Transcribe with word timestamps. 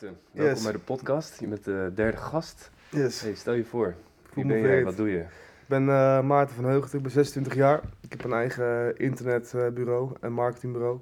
Maarten, 0.00 0.20
welkom 0.32 0.54
Yes. 0.54 0.62
bij 0.62 0.72
de 0.72 0.78
podcast. 0.78 1.40
Je 1.40 1.46
bent 1.46 1.64
de 1.64 1.92
derde 1.94 2.16
gast. 2.16 2.70
Yes. 2.90 3.20
Hey, 3.20 3.34
stel 3.34 3.52
je 3.54 3.64
voor, 3.64 3.94
wie 4.34 4.46
ben 4.46 4.60
jij, 4.60 4.84
wat 4.84 4.96
doe 4.96 5.10
je? 5.10 5.18
Ik 5.18 5.66
ben 5.66 5.88
eh, 5.88 6.20
Maarten 6.22 6.54
van 6.56 6.64
Heugert, 6.64 6.92
ik 6.92 7.02
ben 7.02 7.10
26 7.10 7.54
jaar. 7.54 7.80
Ik 8.00 8.10
heb 8.10 8.24
een 8.24 8.32
eigen 8.32 8.96
internetbureau 8.96 10.12
en 10.20 10.32
marketingbureau. 10.32 10.98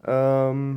Ehm, 0.00 0.74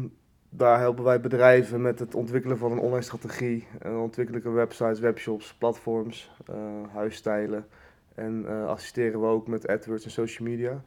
daar 0.49 0.79
helpen 0.79 1.03
wij 1.03 1.21
bedrijven 1.21 1.81
met 1.81 1.99
het 1.99 2.15
ontwikkelen 2.15 2.57
van 2.57 2.71
een 2.71 2.79
online 2.79 3.01
strategie. 3.03 3.67
En 3.79 3.95
ontwikkelen 3.95 4.41
we 4.43 4.49
websites, 4.49 4.99
webshops, 4.99 5.53
platforms, 5.53 6.31
eh, 6.47 6.55
huisstijlen. 6.93 7.67
En 8.15 8.45
eh, 8.47 8.65
assisteren 8.67 9.19
we 9.21 9.25
ook 9.27 9.47
met 9.47 9.67
AdWords 9.67 10.05
en 10.05 10.11
social 10.11 10.47
media. 10.47 10.81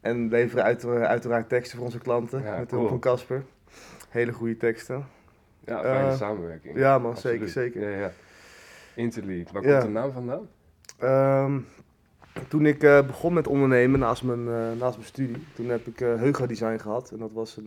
En 0.00 0.28
leveren 0.28 0.64
uitera- 0.64 1.06
uiteraard 1.06 1.48
teksten 1.48 1.76
voor 1.76 1.86
onze 1.86 1.98
klanten 1.98 2.42
Ja, 2.42 2.50
met 2.50 2.60
de 2.60 2.66
cool. 2.66 2.78
hulp 2.78 2.88
van 2.90 3.00
Casper. 3.00 3.44
Hele 4.08 4.32
goede 4.32 4.56
teksten. 4.56 5.06
Ja, 5.66 5.80
fijne 5.82 6.08
Eh, 6.10 6.16
samenwerking. 6.16 6.78
Ja 6.78 6.98
man, 6.98 7.10
Absoluut. 7.10 7.50
zeker, 7.50 7.72
zeker. 7.72 7.90
Ja, 7.90 7.98
ja. 7.98 8.10
Waar 9.52 9.66
Ja. 9.66 9.70
komt 9.72 9.82
de 9.82 9.88
naam 9.98 10.12
vandaan? 10.12 10.48
Ehm, 10.98 11.58
toen 12.48 12.66
ik 12.66 12.82
eh, 12.82 13.06
begon 13.06 13.32
met 13.32 13.46
ondernemen 13.46 14.00
naast 14.00 14.22
mijn, 14.22 14.48
eh, 14.48 14.80
naast 14.80 14.96
mijn 14.96 15.08
studie, 15.08 15.36
toen 15.54 15.68
heb 15.68 15.86
ik 15.86 15.98
Heuga 15.98 16.46
Design 16.46 16.76
gehad. 16.78 17.10
En 17.10 17.18
dat 17.18 17.30
was 17.32 17.56
een, 17.56 17.64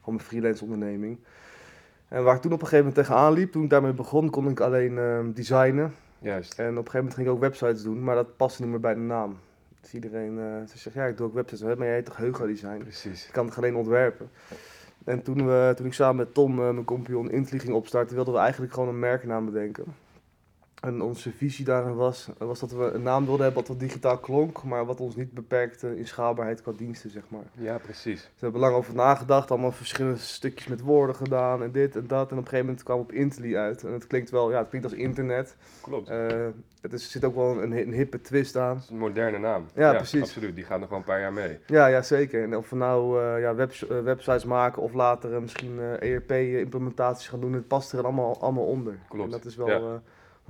gewoon 0.00 0.14
een 0.18 0.20
freelance 0.20 0.64
onderneming. 0.64 1.18
En 2.08 2.24
waar 2.24 2.34
ik 2.34 2.40
toen 2.40 2.52
op 2.52 2.60
een 2.60 2.66
gegeven 2.66 2.86
moment 2.86 3.06
tegenaan 3.06 3.32
liep, 3.32 3.52
toen 3.52 3.62
ik 3.64 3.70
daarmee 3.70 3.92
begon, 3.92 4.30
kon 4.30 4.48
ik 4.48 4.60
alleen 4.60 4.98
ehm, 4.98 5.32
designen. 5.32 5.94
Juist. 6.18 6.58
En 6.58 6.64
op 6.64 6.68
een 6.70 6.76
gegeven 6.76 6.98
moment 6.98 7.14
ging 7.14 7.26
ik 7.26 7.32
ook 7.32 7.40
websites 7.40 7.82
doen, 7.82 8.04
maar 8.04 8.14
dat 8.14 8.36
paste 8.36 8.62
niet 8.62 8.70
meer 8.70 8.80
bij 8.80 8.94
de 8.94 9.00
naam. 9.00 9.38
Dus 9.80 9.94
iedereen 9.94 10.36
ze 10.68 10.78
zegt, 10.78 10.96
ja 10.96 11.04
ik 11.04 11.16
doe 11.16 11.26
ook 11.26 11.34
websites, 11.34 11.76
maar 11.76 11.86
jij 11.86 11.94
heet 11.94 12.04
toch 12.04 12.16
Heuga 12.16 12.46
Design? 12.46 12.78
Precies. 12.78 13.26
Ik 13.26 13.32
kan 13.32 13.46
het 13.46 13.56
alleen 13.56 13.76
ontwerpen. 13.76 14.30
En 15.04 15.22
toen, 15.22 15.46
we, 15.46 15.72
toen 15.76 15.86
ik 15.86 15.92
samen 15.92 16.16
met 16.16 16.34
Tom, 16.34 16.58
eh, 16.58 16.70
mijn 16.70 16.84
compagnon, 16.84 17.30
Intli 17.30 17.58
ging 17.58 17.74
opstarten, 17.74 18.14
wilden 18.14 18.34
we 18.34 18.40
eigenlijk 18.40 18.72
gewoon 18.72 18.88
een 18.88 18.98
merknaam 18.98 19.44
bedenken. 19.44 19.84
En 20.82 21.02
onze 21.02 21.32
visie 21.32 21.64
daarin 21.64 21.94
was, 21.94 22.28
was 22.38 22.60
dat 22.60 22.72
we 22.72 22.84
een 22.84 23.02
naam 23.02 23.24
wilden 23.24 23.44
hebben 23.44 23.60
wat 23.60 23.68
wat 23.70 23.80
digitaal 23.80 24.18
klonk, 24.18 24.62
maar 24.62 24.86
wat 24.86 25.00
ons 25.00 25.16
niet 25.16 25.32
beperkte 25.32 25.96
in 25.96 26.06
schaalbaarheid 26.06 26.62
qua 26.62 26.72
diensten, 26.76 27.10
zeg 27.10 27.22
maar. 27.28 27.44
Ja, 27.52 27.78
precies. 27.78 28.20
Dus 28.20 28.30
we 28.34 28.40
hebben 28.40 28.60
lang 28.60 28.74
over 28.74 28.94
nagedacht, 28.94 29.50
allemaal 29.50 29.72
verschillende 29.72 30.18
stukjes 30.18 30.66
met 30.66 30.80
woorden 30.80 31.16
gedaan 31.16 31.62
en 31.62 31.72
dit 31.72 31.96
en 31.96 32.06
dat. 32.06 32.30
En 32.30 32.36
op 32.36 32.42
een 32.42 32.48
gegeven 32.48 32.66
moment 32.66 32.82
kwam 32.84 32.98
op 32.98 33.12
Intli 33.12 33.56
uit. 33.56 33.84
En 33.84 33.92
het 33.92 34.06
klinkt 34.06 34.30
wel, 34.30 34.50
ja, 34.50 34.58
het 34.58 34.68
klinkt 34.68 34.90
als 34.90 34.96
internet. 34.96 35.56
Klopt. 35.80 36.08
Eh, 36.08 36.46
het 36.80 36.92
is, 36.92 37.10
zit 37.10 37.24
ook 37.24 37.34
wel 37.34 37.62
een, 37.62 37.72
een 37.72 37.92
hippe 37.92 38.20
twist 38.20 38.56
aan. 38.56 38.76
Is 38.76 38.88
een 38.90 38.98
moderne 38.98 39.38
naam. 39.38 39.66
Ja, 39.74 39.94
precies. 39.94 40.22
Absoluut, 40.22 40.54
die 40.54 40.64
gaat 40.64 40.80
nog 40.80 40.88
wel 40.88 40.98
een 40.98 41.04
paar 41.04 41.20
jaar 41.20 41.32
mee. 41.32 41.58
Ja, 41.66 41.86
ja, 41.86 42.02
zeker. 42.02 42.42
En 42.42 42.56
of 42.56 42.70
we 42.70 42.76
nou 42.76 43.22
eh, 43.22 43.40
ja, 43.40 43.54
webs- 43.54 43.86
eh, 43.86 44.00
websites 44.00 44.44
maken 44.44 44.82
of 44.82 44.92
later 44.92 45.40
misschien 45.42 45.78
ERP-implementaties 46.00 47.28
gaan 47.28 47.40
doen, 47.40 47.52
het 47.52 47.66
past 47.68 47.92
er 47.92 48.04
allemaal, 48.04 48.40
allemaal 48.40 48.66
onder. 48.66 48.98
Klopt, 49.08 49.24
En 49.24 49.30
dat 49.30 49.44
is 49.44 49.56
wel 49.56 49.68
ja. 49.68 50.02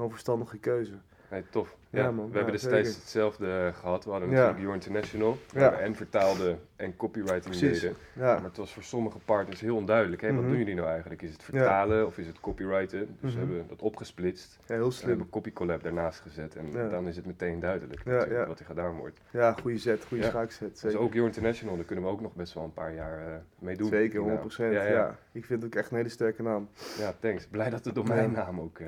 Een 0.02 0.10
verstandige 0.10 0.58
keuze. 0.58 0.98
Nee, 1.32 1.44
tof. 1.50 1.76
Ja, 1.90 2.02
Ja, 2.02 2.10
man. 2.10 2.28
we 2.30 2.34
hebben 2.36 2.52
destijds 2.52 2.88
zeker. 2.88 3.00
hetzelfde 3.02 3.70
gehad. 3.74 4.04
We 4.04 4.10
hadden 4.10 4.28
natuurlijk 4.30 4.58
Your 4.58 4.74
International, 4.74 5.38
we 5.52 5.64
en 5.64 5.94
vertaalden 5.94 6.58
en 6.76 6.96
copywriting 6.96 7.42
Precies. 7.56 7.80
deden. 7.80 7.96
Ja, 8.12 8.34
Maar 8.34 8.42
het 8.44 8.56
was 8.56 8.72
voor 8.72 8.82
sommige 8.82 9.18
partners 9.24 9.60
heel 9.60 9.76
onduidelijk. 9.76 10.22
Wat 10.22 10.30
Mhm. 10.30 10.42
doen 10.42 10.56
jullie 10.56 10.74
nou 10.74 10.88
eigenlijk? 10.88 11.22
Is 11.22 11.32
het 11.32 11.42
vertalen 11.42 12.06
of 12.06 12.18
is 12.18 12.26
het 12.26 12.40
copywriten? 12.40 12.98
Dus 13.20 13.34
we 13.34 13.40
Mhm. 13.40 13.48
hebben 13.48 13.68
dat 13.68 13.82
opgesplitst. 13.82 14.58
heel 14.66 14.84
We 14.84 14.90
slim. 14.90 15.08
hebben 15.08 15.28
Copy 15.30 15.52
Collab 15.52 15.82
daarnaast 15.82 16.20
gezet 16.20 16.56
en 16.56 16.88
dan 16.90 17.08
is 17.08 17.16
het 17.16 17.26
meteen 17.26 17.60
duidelijk 17.60 18.02
wat 18.46 18.58
er 18.60 18.64
gedaan 18.66 18.96
wordt. 18.96 19.20
Ja, 19.30 19.52
goede 19.52 19.78
zet, 19.78 20.04
goede 20.04 20.24
schaakzet. 20.24 20.80
Dus 20.82 20.94
ook 20.96 21.12
Your 21.12 21.28
International, 21.28 21.76
daar 21.76 21.84
kunnen 21.84 22.04
we 22.04 22.10
ook 22.10 22.20
nog 22.20 22.34
best 22.34 22.54
wel 22.54 22.64
een 22.64 22.72
paar 22.72 22.94
jaar 22.94 23.26
eh 23.26 23.34
mee 23.58 23.76
doen. 23.76 23.88
zeker 23.88 24.10
die 24.10 24.18
100%. 24.30 24.72
naam. 24.72 24.86
Ja. 24.86 25.16
Ik 25.32 25.44
vind 25.44 25.62
het 25.62 25.72
ook 25.72 25.78
echt 25.80 25.90
een 25.90 25.96
hele 25.96 26.08
sterke 26.08 26.42
naam. 26.42 26.68
ja, 26.98 27.14
thanks. 27.20 27.48
Vrij 27.50 27.70
dat 27.70 27.84
de 27.84 27.92
domeinnaam 27.92 28.60
ook 28.60 28.80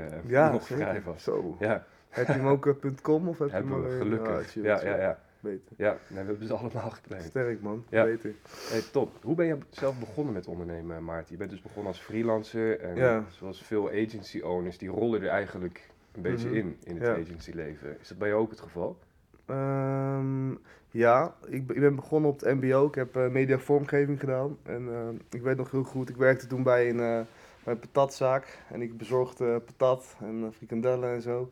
nog 0.51 0.67
vrij 0.67 1.03
was. 1.05 1.23
Zo. 1.23 1.57
Ja, 1.59 1.85
Heb 2.15 2.27
je 2.27 2.33
hem 2.33 2.47
ook 2.47 2.67
eh, 2.67 2.75
.com 3.03 3.29
of 3.29 3.39
heb 3.39 3.49
je 3.49 3.55
hem 3.55 3.69
we 3.69 3.75
alleen- 3.75 3.99
gelukkig. 3.99 4.37
Ah, 4.39 4.45
chill, 4.45 4.63
ja, 4.65 4.77
chill. 4.77 4.89
ja, 4.91 4.97
ja, 4.97 5.19
Beter. 5.41 5.75
ja. 5.77 5.97
Nee, 6.09 6.23
we 6.25 6.29
hebben 6.31 6.47
ze 6.47 6.55
allemaal 6.55 6.91
geclaimd. 6.91 7.25
Sterk 7.25 7.61
man, 7.63 7.85
Ja. 7.89 8.05
beter. 8.05 8.33
Hey, 8.71 8.81
top. 8.93 9.11
Hoe 9.23 9.35
ben 9.35 9.47
je 9.47 9.57
zelf 9.71 9.99
begonnen 9.99 10.33
met 10.35 10.47
ondernemen, 10.47 11.05
Maarten? 11.05 11.33
Je 11.33 11.39
bent 11.39 11.51
dus 11.51 11.63
begonnen 11.63 11.87
als 11.93 12.01
freelancer. 12.01 12.81
En 12.81 12.97
Ja. 12.97 13.25
zoals 13.31 13.63
veel 13.63 13.89
agency 13.89 14.41
owners, 14.41 14.79
die 14.79 14.89
rollen 14.89 15.23
er 15.23 15.29
eigenlijk 15.29 15.89
een 16.15 16.23
beetje 16.23 16.49
Mhm. 16.49 16.57
in, 16.57 16.77
in 16.85 16.95
het 16.97 17.07
Ja. 17.07 17.17
agencyleven. 17.23 17.97
Is 18.01 18.09
dat 18.09 18.19
bij 18.19 18.29
jou 18.29 18.41
ook 18.43 18.51
het 18.51 18.61
geval? 18.61 18.99
Ehm, 19.47 20.51
ja, 20.91 21.35
ik, 21.47 21.67
ben- 21.67 21.77
ik 21.77 21.83
ben 21.83 21.95
begonnen 21.95 22.31
op 22.31 22.41
het 22.41 22.55
MBO. 22.61 22.87
Ik 22.87 22.95
heb 22.95 23.17
eh, 23.17 23.29
media 23.29 23.59
vormgeving 23.59 24.21
gedaan. 24.21 24.57
En 24.63 24.89
eh, 24.89 25.09
ik 25.31 25.43
weet 25.43 25.57
nog 25.57 25.71
heel 25.71 25.83
goed, 25.83 26.09
ik 26.09 26.17
werkte 26.17 26.47
toen 26.47 26.63
bij 26.63 26.89
een, 26.91 27.01
eh, 27.01 27.21
bij 27.65 27.75
een 27.75 27.81
patatzaak. 27.81 28.59
En 28.71 28.83
ik 28.83 28.97
bezorgde 28.97 29.61
patat 29.61 30.17
en 30.21 30.43
eh, 30.45 30.57
frikandellen 30.57 31.15
en 31.15 31.23
zo. 31.23 31.51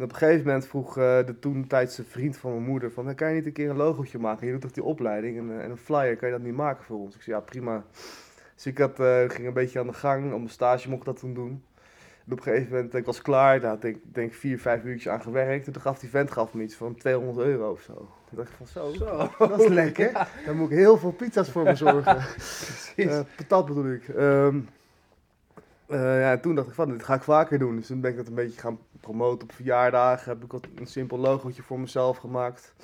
En 0.00 0.06
op 0.06 0.12
een 0.12 0.18
gegeven 0.18 0.46
moment 0.46 0.66
vroeg 0.66 0.98
eh, 0.98 1.26
de 1.26 1.38
toen 1.38 1.66
tijdse 1.66 2.04
vriend 2.04 2.36
van 2.36 2.50
mijn 2.50 2.64
moeder 2.64 2.90
van... 2.92 3.04
"Hey, 3.04 3.14
Kan 3.14 3.28
je 3.28 3.34
niet 3.34 3.46
een 3.46 3.52
keer 3.52 3.70
een 3.70 3.76
logootje 3.76 4.18
maken? 4.18 4.46
Je 4.46 4.52
doet 4.52 4.60
toch 4.60 4.72
die 4.72 4.82
opleiding 4.84 5.38
en, 5.38 5.50
eh, 5.50 5.64
en 5.64 5.70
een 5.70 5.76
flyer, 5.76 6.16
kan 6.16 6.28
je 6.28 6.34
dat 6.34 6.44
niet 6.44 6.54
maken 6.54 6.84
voor 6.84 6.98
ons? 6.98 7.14
Ik 7.14 7.22
zei, 7.22 7.36
ja 7.36 7.42
prima. 7.42 7.84
Dus 8.54 8.66
ik 8.66 8.78
had, 8.78 9.00
eh, 9.00 9.28
ging 9.28 9.46
een 9.46 9.52
beetje 9.52 9.78
aan 9.78 9.86
de 9.86 9.92
gang. 9.92 10.24
Op 10.32 10.38
mijn 10.38 10.48
stage 10.48 10.88
mocht 10.88 11.00
ik 11.00 11.06
dat 11.06 11.18
toen 11.18 11.34
doen. 11.34 11.64
En 12.26 12.32
op 12.32 12.38
een 12.38 12.42
gegeven 12.42 12.74
moment, 12.74 12.94
ik 12.94 13.04
was 13.04 13.22
klaar, 13.22 13.60
daar 13.60 13.70
had 13.70 13.84
ik 13.84 13.98
denk 14.02 14.32
vier, 14.32 14.58
vijf 14.60 14.84
uurtjes 14.84 15.12
aan 15.12 15.22
gewerkt. 15.22 15.66
En 15.66 15.72
toen 15.72 15.82
gaf 15.82 15.98
die 15.98 16.10
vent 16.10 16.30
gaf 16.30 16.54
me 16.54 16.62
iets 16.62 16.74
van 16.74 16.94
200 16.94 17.46
euro 17.46 17.70
of 17.70 17.80
zo. 17.80 17.94
Toen 17.94 18.38
dacht 18.38 18.48
ik 18.48 18.56
van 18.56 18.66
zo, 18.66 18.92
dat 19.38 19.60
is 19.60 19.68
lekker. 19.68 20.28
Dan 20.46 20.56
moet 20.56 20.70
ik 20.70 20.76
heel 20.76 20.98
veel 20.98 21.12
pizza's 21.12 21.50
voor 21.50 21.62
me 21.62 21.74
zorgen. 21.74 22.16
Eh 22.96 23.20
patat 23.36 23.66
bedoel 23.66 23.92
ik. 23.92 24.08
Ehm, 24.08 24.58
eh, 25.90 26.20
ja, 26.20 26.30
en 26.30 26.40
toen 26.40 26.54
dacht 26.54 26.68
ik 26.68 26.74
van, 26.74 26.88
dit 26.88 27.02
ga 27.02 27.14
ik 27.14 27.22
vaker 27.22 27.58
doen. 27.58 27.76
Dus 27.76 27.86
toen 27.86 28.00
ben 28.00 28.10
ik 28.10 28.16
dat 28.16 28.26
een 28.26 28.34
beetje 28.34 28.60
gaan 28.60 28.78
promoten 29.00 29.48
op 29.48 29.54
verjaardagen. 29.54 30.32
Heb 30.32 30.44
ik 30.44 30.52
wat, 30.52 30.66
een 30.74 30.86
simpel 30.86 31.18
logootje 31.18 31.62
voor 31.62 31.80
mezelf 31.80 32.16
gemaakt. 32.16 32.74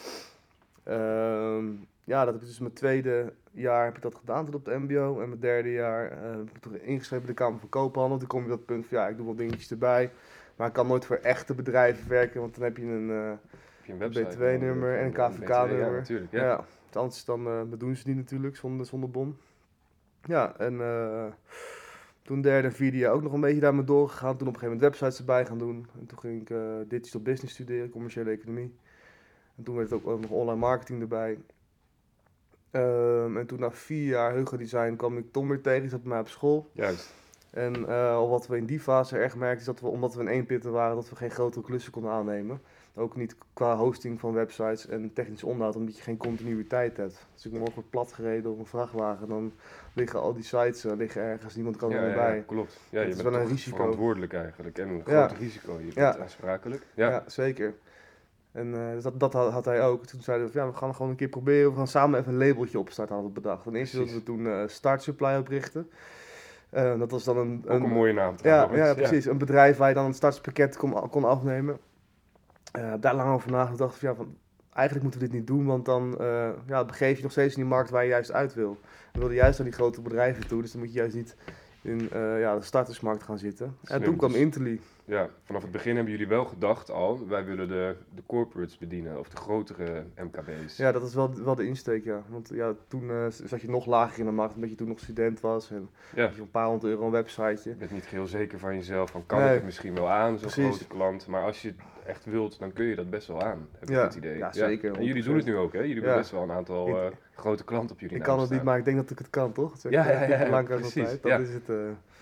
Ehm, 0.83 1.65
ja, 2.05 2.25
dat 2.25 2.33
heb 2.33 2.43
ik 2.43 2.49
dus 2.49 2.59
mijn 2.59 2.73
tweede 2.73 3.33
jaar 3.51 3.85
heb 3.85 3.97
ik 3.97 4.03
dat 4.03 4.15
gedaan 4.15 4.45
tot 4.45 4.55
op 4.55 4.65
de 4.65 4.79
mbo. 4.79 5.21
En 5.21 5.29
mijn 5.29 5.41
derde 5.41 5.73
jaar 5.73 6.11
eh, 6.11 6.31
heb 6.31 6.51
ik 6.55 6.59
toch 6.59 6.73
ingeschreven 6.73 7.27
bij 7.27 7.35
de 7.35 7.41
Kamer 7.43 7.61
van 7.61 7.69
Koophandel. 7.69 8.19
Toen 8.19 8.29
kom 8.29 8.39
je 8.39 8.53
op 8.53 8.57
dat 8.59 8.67
punt 8.67 8.87
van, 8.87 8.99
ja, 8.99 9.09
ik 9.09 9.17
doe 9.17 9.27
wel 9.27 9.35
dingetjes 9.35 9.71
erbij. 9.71 10.11
Maar 10.57 10.67
ik 10.67 10.73
kan 10.73 10.87
nooit 10.87 11.05
voor 11.05 11.17
echte 11.17 11.55
bedrijven 11.55 12.09
werken, 12.09 12.41
want 12.41 12.55
dan 12.55 12.65
heb 12.65 12.77
je 12.77 12.83
een... 12.83 13.11
eh, 13.11 13.99
een 14.01 14.11
BTW-nummer 14.11 14.99
en 14.99 15.05
een 15.05 15.13
KVK-nummer. 15.13 15.79
Ja, 15.79 15.91
natuurlijk. 15.91 16.33
Ja. 16.33 16.43
Ja, 16.43 16.65
anders 16.93 17.25
dan 17.25 17.71
bedoelen 17.71 17.99
ze 17.99 18.09
niet 18.09 18.17
natuurlijk, 18.17 18.57
zonder, 18.57 18.87
zonder 18.87 19.11
bon. 19.11 19.39
Ja, 20.25 20.55
en 20.59 20.81
toen 22.27 22.41
derde 22.41 22.69
en 22.69 22.75
vierde 22.75 22.97
jaar 22.97 23.13
ook 23.13 23.23
nog 23.23 23.33
een 23.33 23.41
beetje 23.41 23.61
daarmee 23.61 23.85
doorgegaan. 23.85 24.37
Toen 24.37 24.49
op 24.49 24.55
een 24.55 24.61
gegeven 24.61 24.77
moment 24.77 24.99
websites 24.99 25.19
erbij 25.19 25.47
gaan 25.47 25.59
doen. 25.59 25.87
En 25.99 26.07
toen 26.07 26.19
ging 26.19 26.41
ik 26.41 26.51
eh, 26.51 26.59
digital 26.89 27.21
business 27.21 27.55
studeren, 27.55 27.91
commerciële 27.91 28.31
economie. 28.31 28.75
En 29.57 29.65
toen 29.65 29.77
werd 29.77 29.91
het 29.91 30.05
ook, 30.05 30.21
nog 30.21 30.31
online 30.31 30.59
marketing 30.59 31.01
erbij. 31.01 31.39
Ehm, 32.71 33.37
en 33.37 33.47
toen 33.47 33.61
na 33.61 33.71
vier 33.71 34.07
jaar 34.07 34.33
Heuga 34.33 34.57
Design 34.57 34.97
kwam 34.97 35.19
ik 35.19 35.33
Tom 35.33 35.49
weer 35.49 35.61
tegen, 35.61 35.81
die 35.81 35.91
zat 35.91 36.01
bij 36.03 36.11
mij 36.11 36.21
op 36.21 36.29
school. 36.29 36.71
Juist. 36.73 37.15
En 37.57 37.89
al 37.89 38.29
wat 38.29 38.47
we 38.47 38.57
in 38.57 38.67
die 38.67 38.81
fase 38.81 39.17
erg 39.19 39.37
merkten, 39.37 39.59
is 39.61 39.65
dat 39.67 39.81
we, 39.81 39.87
omdat 39.87 40.15
we 40.15 40.21
in 40.21 40.29
één 40.29 40.47
pitten 40.47 40.73
waren, 40.73 40.95
dat 40.95 41.09
we 41.09 41.17
geen 41.17 41.31
grotere 41.31 41.65
klussen 41.65 41.93
konden 41.93 42.11
aannemen. 42.11 42.61
Ook 42.95 43.17
niet 43.17 43.37
qua 43.53 43.77
hosting 43.77 44.21
van 44.21 44.33
websites 44.33 44.87
en 44.89 45.13
technisch 45.13 45.43
onderhoud, 45.45 45.77
omdat 45.77 45.97
je 45.97 46.03
geen 46.03 46.17
continuïteit 46.17 46.97
hebt. 46.97 47.27
Dus 47.35 47.47
ik 47.47 47.53
morgen 47.53 47.75
wordt 47.75 47.91
plat 47.91 48.13
gereden 48.13 48.51
op 48.51 48.59
een 48.59 48.67
vrachtwagen, 48.67 49.29
dan 49.29 49.53
liggen 49.93 50.21
al 50.21 50.35
die 50.35 50.43
sites 50.43 50.85
eh, 50.85 50.97
liggen 50.97 51.23
ergens, 51.23 51.55
niemand 51.55 51.77
kan 51.77 51.91
er 51.91 51.97
ja, 51.97 52.01
meer 52.03 52.11
ja, 52.11 52.17
bij. 52.17 52.37
ja, 52.37 52.43
klopt. 52.47 52.81
Ja, 52.91 53.01
je 53.01 53.07
is 53.09 53.15
bent 53.17 53.29
wel 53.29 53.35
een 53.37 53.41
toch 53.43 53.51
risico. 53.51 53.77
verantwoordelijk 53.77 54.33
eigenlijk. 54.33 54.79
En 54.79 54.89
een 54.89 55.03
Ja. 55.07 55.27
groot 55.27 55.39
risico. 55.39 55.73
Je 55.73 55.83
bent 55.85 55.95
Ja. 55.95 56.17
aansprakelijk. 56.19 56.83
Ja, 56.95 57.23
zeker. 57.27 57.75
En 58.53 58.75
eh, 58.75 58.93
dus 58.93 59.03
dat, 59.03 59.21
dat 59.21 59.33
had, 59.33 59.53
had 59.53 59.65
hij 59.65 59.83
ook. 59.83 60.07
Toen 60.07 60.21
zeiden 60.23 60.47
we, 60.47 60.59
ja, 60.59 60.67
we 60.67 60.77
gaan 60.77 60.95
gewoon 60.95 61.11
een 61.11 61.17
keer 61.17 61.29
proberen. 61.29 61.71
We 61.71 61.77
gaan 61.77 61.89
samen 61.89 62.21
even 62.21 62.33
een 62.33 62.47
labeltje 62.49 62.79
opstarten, 62.79 63.15
hadden 63.15 63.33
we 63.35 63.41
bedacht. 63.41 63.63
Ten 63.63 63.75
eerste 63.75 63.97
wilden 63.97 64.15
we 64.15 64.23
toen 64.23 64.47
eh 64.47 64.63
Start 64.67 65.03
Supply 65.03 65.37
oprichten. 65.37 65.91
Eh, 66.71 66.99
dat 66.99 67.11
was 67.11 67.25
dan 67.25 67.37
een, 67.37 67.65
Ook 67.69 67.83
een 67.83 67.91
mooie 67.91 68.13
naam 68.13 68.35
Ja, 68.43 68.69
ja, 68.75 68.95
precies. 68.95 69.27
Een 69.27 69.39
bedrijf 69.39 69.77
waar 69.77 69.89
je 69.89 69.95
dan 69.95 70.05
een 70.05 70.15
startspakket 70.15 70.77
kon, 70.77 71.09
kon 71.11 71.25
afnemen. 71.25 71.79
Eh, 72.73 72.93
daar 73.01 73.15
lang 73.15 73.35
over 73.35 73.51
nagedacht. 73.51 73.99
van, 73.99 74.09
ja, 74.09 74.15
van, 74.15 74.37
eigenlijk 74.73 75.03
moeten 75.03 75.23
we 75.23 75.29
dit 75.29 75.39
niet 75.39 75.47
doen, 75.47 75.67
want 75.67 75.85
dan 75.85 76.21
eh, 76.21 76.49
ja, 76.67 76.85
begeef 76.85 77.17
je 77.17 77.23
nog 77.23 77.33
steeds 77.33 77.55
in 77.55 77.61
die 77.61 77.71
markt 77.71 77.91
waar 77.91 78.03
je 78.03 78.09
juist 78.09 78.33
uit 78.33 78.55
wil. 78.55 78.79
We 79.13 79.19
wilden 79.19 79.37
juist 79.37 79.59
naar 79.59 79.69
die 79.69 79.77
grote 79.77 80.01
bedrijven 80.01 80.47
toe, 80.47 80.63
dus 80.63 80.73
dan 80.73 80.81
moet 80.81 80.93
je 80.93 80.99
juist 80.99 81.15
niet 81.15 81.37
in 81.83 82.09
ja, 82.13 82.57
de 82.57 82.65
startersmarkt 82.65 83.23
gaan 83.23 83.39
zitten. 83.39 83.77
En 83.85 84.03
toen 84.03 84.17
kwam 84.17 84.35
Interly. 84.35 84.81
Ja, 85.09 85.29
vanaf 85.45 85.63
het 85.63 85.71
begin 85.71 85.95
hebben 85.95 86.13
jullie 86.13 86.29
wel 86.29 86.45
gedacht 86.45 86.91
al, 86.91 87.29
wij 87.29 87.45
willen 87.45 87.69
de, 87.69 87.97
de 88.15 88.23
corporates 88.27 88.79
bedienen, 88.79 89.19
of 89.19 89.29
de 89.29 89.37
grotere 89.37 90.05
MKB's. 90.17 90.77
Ja, 90.77 90.93
dat 90.93 91.03
is 91.03 91.15
wel, 91.15 91.35
wel 91.45 91.55
de 91.55 91.67
insteek, 91.67 92.05
ja. 92.05 92.23
Want 92.29 92.51
ja, 92.55 92.75
toen 92.89 93.11
eh, 93.11 93.27
zat 93.29 93.61
je 93.61 93.69
nog 93.71 93.87
lager 93.87 94.19
in 94.19 94.25
de 94.25 94.31
markt, 94.31 94.55
omdat 94.55 94.71
je 94.71 94.77
toen 94.77 94.89
nog 94.89 94.99
student 94.99 95.41
was. 95.41 95.71
En 95.71 95.89
Ja. 96.15 96.31
je 96.35 96.41
een 96.41 96.51
paar 96.51 96.67
honderd 96.67 96.93
euro 96.93 97.05
een 97.05 97.11
websiteje. 97.11 97.59
Je 97.71 97.75
bent 97.75 97.91
niet 97.91 98.07
heel 98.07 98.27
zeker 98.27 98.59
van 98.59 98.75
jezelf, 98.75 99.11
van 99.11 99.27
kan 99.27 99.39
Nee. 99.39 99.49
ik 99.49 99.55
het 99.55 99.65
misschien 99.65 99.95
wel 99.95 100.09
aan, 100.11 100.39
zo'n 100.39 100.51
grote 100.51 100.87
klant. 100.87 101.27
Maar 101.27 101.43
als 101.43 101.63
je 101.63 101.69
het 101.69 101.77
echt 102.07 102.25
wilt, 102.25 102.59
dan 102.59 102.73
kun 102.73 102.85
je 102.85 102.95
dat 102.97 103.11
best 103.11 103.27
wel 103.27 103.43
aan, 103.43 103.69
heb 103.79 103.89
Ja. 103.89 103.99
ik 103.99 104.05
het 104.05 104.15
idee. 104.15 104.37
Ja, 104.37 104.53
zeker, 104.53 104.95
En 104.97 105.05
jullie 105.05 105.23
100%. 105.23 105.25
doen 105.25 105.37
het 105.37 105.45
nu 105.47 105.57
ook, 105.57 105.73
hè? 105.73 105.79
Jullie 105.81 105.95
hebben 105.95 106.17
best 106.17 106.31
wel 106.31 106.43
een 106.43 106.51
aantal 106.51 106.89
eh, 106.89 107.07
grote 107.35 107.65
klanten 107.65 107.91
op 107.95 108.01
jullie 108.01 108.17
Ik 108.17 108.23
kan 108.23 108.41
het 108.41 108.51
niet, 108.51 108.63
maar 108.63 108.79
ik 108.79 108.85
denk 108.85 108.97
dat 108.97 109.11
ik 109.11 109.19
het 109.19 109.31
kan, 109.31 109.53
toch? 109.53 109.71
Dat 109.71 109.81
zeg 109.81 109.93
Ja, 109.93 110.11
ja, 110.11 110.21
eh, 110.21 110.49
ja, 110.51 110.63
precies. 110.63 111.11
Dat 111.11 111.21
ja. 111.23 111.37
is 111.39 111.53
het. 111.53 111.69
eh, 111.69 111.77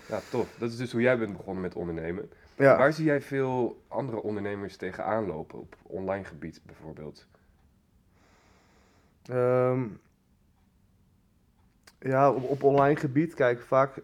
Ja, 0.08 0.20
tof. 0.30 0.54
Dat 0.58 0.70
is 0.70 0.76
dus 0.76 0.92
hoe 0.92 1.00
jij 1.00 1.19
bent 1.19 1.37
begonnen 1.37 1.62
met 1.62 1.75
ondernemen. 1.75 2.30
Ja. 2.56 2.76
Waar 2.76 2.92
zie 2.92 3.04
jij 3.04 3.20
veel 3.20 3.82
andere 3.88 4.22
ondernemers 4.22 4.76
tegenaan 4.76 5.26
lopen, 5.26 5.58
op 5.58 5.76
online 5.82 6.24
gebied 6.24 6.60
bijvoorbeeld? 6.66 7.26
Ehm, 9.24 9.82
ja, 11.98 12.32
op, 12.32 12.42
op 12.42 12.62
online 12.62 12.96
gebied, 12.96 13.34
kijk, 13.34 13.60
vaak 13.60 14.00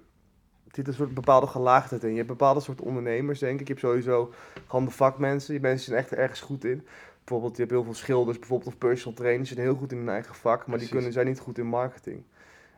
zit 0.73 0.89
een 0.89 0.95
soort 0.95 1.15
bepaalde 1.15 1.47
gelaagdheid 1.47 2.03
in. 2.05 2.11
Je 2.11 2.17
hebt 2.17 2.29
bepaalde 2.29 2.61
soort 2.61 2.81
ondernemers, 2.81 3.39
denk 3.39 3.61
ik. 3.61 3.67
Je 3.67 3.73
hebt 3.73 3.85
sowieso 3.85 4.33
gewoon 4.67 4.85
de 4.85 4.91
vakmensen. 4.91 5.53
Die 5.53 5.63
mensen 5.63 5.85
zijn 5.85 5.99
echt 5.99 6.13
ergens 6.13 6.41
goed 6.41 6.65
in. 6.65 6.87
Bijvoorbeeld, 7.19 7.57
je 7.57 7.63
hebt 7.63 7.75
heel 7.75 7.85
veel 7.85 7.95
schilders, 7.95 8.39
bijvoorbeeld, 8.39 8.73
of 8.73 8.79
personal 8.79 9.17
trainers, 9.17 9.49
die 9.49 9.57
zijn 9.57 9.69
heel 9.69 9.79
goed 9.79 9.93
in 9.93 9.99
hun 9.99 10.09
eigen 10.09 10.35
vak, 10.35 10.67
maar 10.67 10.79
die 10.79 10.89
kunnen, 10.89 11.13
zijn 11.13 11.27
niet 11.27 11.39
goed 11.39 11.59
in 11.59 11.67
marketing. 11.67 12.23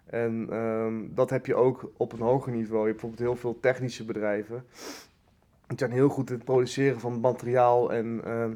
En 0.06 0.46
ehm, 0.50 0.94
dat 1.14 1.30
heb 1.30 1.46
je 1.46 1.54
ook 1.54 1.90
op 1.96 2.12
een 2.12 2.20
hoger 2.20 2.52
niveau. 2.52 2.80
Je 2.80 2.88
hebt 2.88 3.00
bijvoorbeeld 3.00 3.28
heel 3.28 3.40
veel 3.40 3.60
technische 3.60 4.04
bedrijven. 4.04 4.64
Die 5.78 5.86
zijn 5.86 5.98
heel 5.98 6.08
goed 6.08 6.28
in 6.30 6.34
het 6.36 6.44
produceren 6.44 7.00
van 7.00 7.20
materiaal 7.20 7.92
en 7.92 8.20
ehm, 8.24 8.48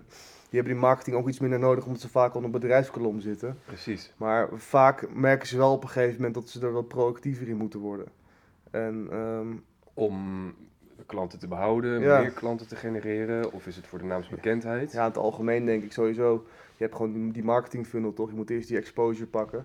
die 0.49 0.61
hebben 0.61 0.73
die 0.73 0.83
marketing 0.83 1.17
ook 1.17 1.29
iets 1.29 1.39
minder 1.41 1.59
nodig, 1.59 1.87
omdat 1.87 2.01
ze 2.01 2.09
vaak 2.09 2.35
onder 2.35 2.51
bedrijfskolom 2.51 3.21
zitten. 3.21 3.59
Precies. 3.65 4.13
Maar 4.17 4.49
vaak 4.55 5.15
merken 5.15 5.47
ze 5.49 5.57
wel 5.57 5.73
op 5.73 5.83
een 5.83 5.89
gegeven 5.89 6.17
moment 6.17 6.35
dat 6.35 6.49
ze 6.49 6.61
er 6.61 6.73
wat 6.73 6.89
proactiever 6.89 7.49
in 7.49 7.57
moeten 7.57 7.81
worden. 7.81 8.07
En 8.71 9.07
ehm, 9.11 9.47
Om 9.95 10.55
klanten 11.07 11.39
te 11.39 11.49
behouden, 11.49 12.01
Ja. 12.01 12.21
meer 12.21 12.31
klanten 12.31 12.69
te 12.69 12.77
genereren, 12.77 13.53
of 13.53 13.67
is 13.67 13.77
het 13.77 13.87
voor 13.87 13.99
de 13.99 14.05
naamsbekendheid? 14.05 14.93
ja, 14.93 15.01
in 15.01 15.09
het 15.09 15.17
algemeen 15.17 15.65
denk 15.65 15.83
ik 15.83 15.93
sowieso, 15.93 16.45
je 16.77 16.83
hebt 16.85 16.97
gewoon 16.97 17.13
die, 17.13 17.33
die 17.33 17.45
marketing 17.45 17.87
funnel 17.87 18.13
toch? 18.13 18.31
Je 18.31 18.37
moet 18.37 18.51
eerst 18.51 18.69
die 18.69 18.77
exposure 18.77 19.27
pakken. 19.27 19.61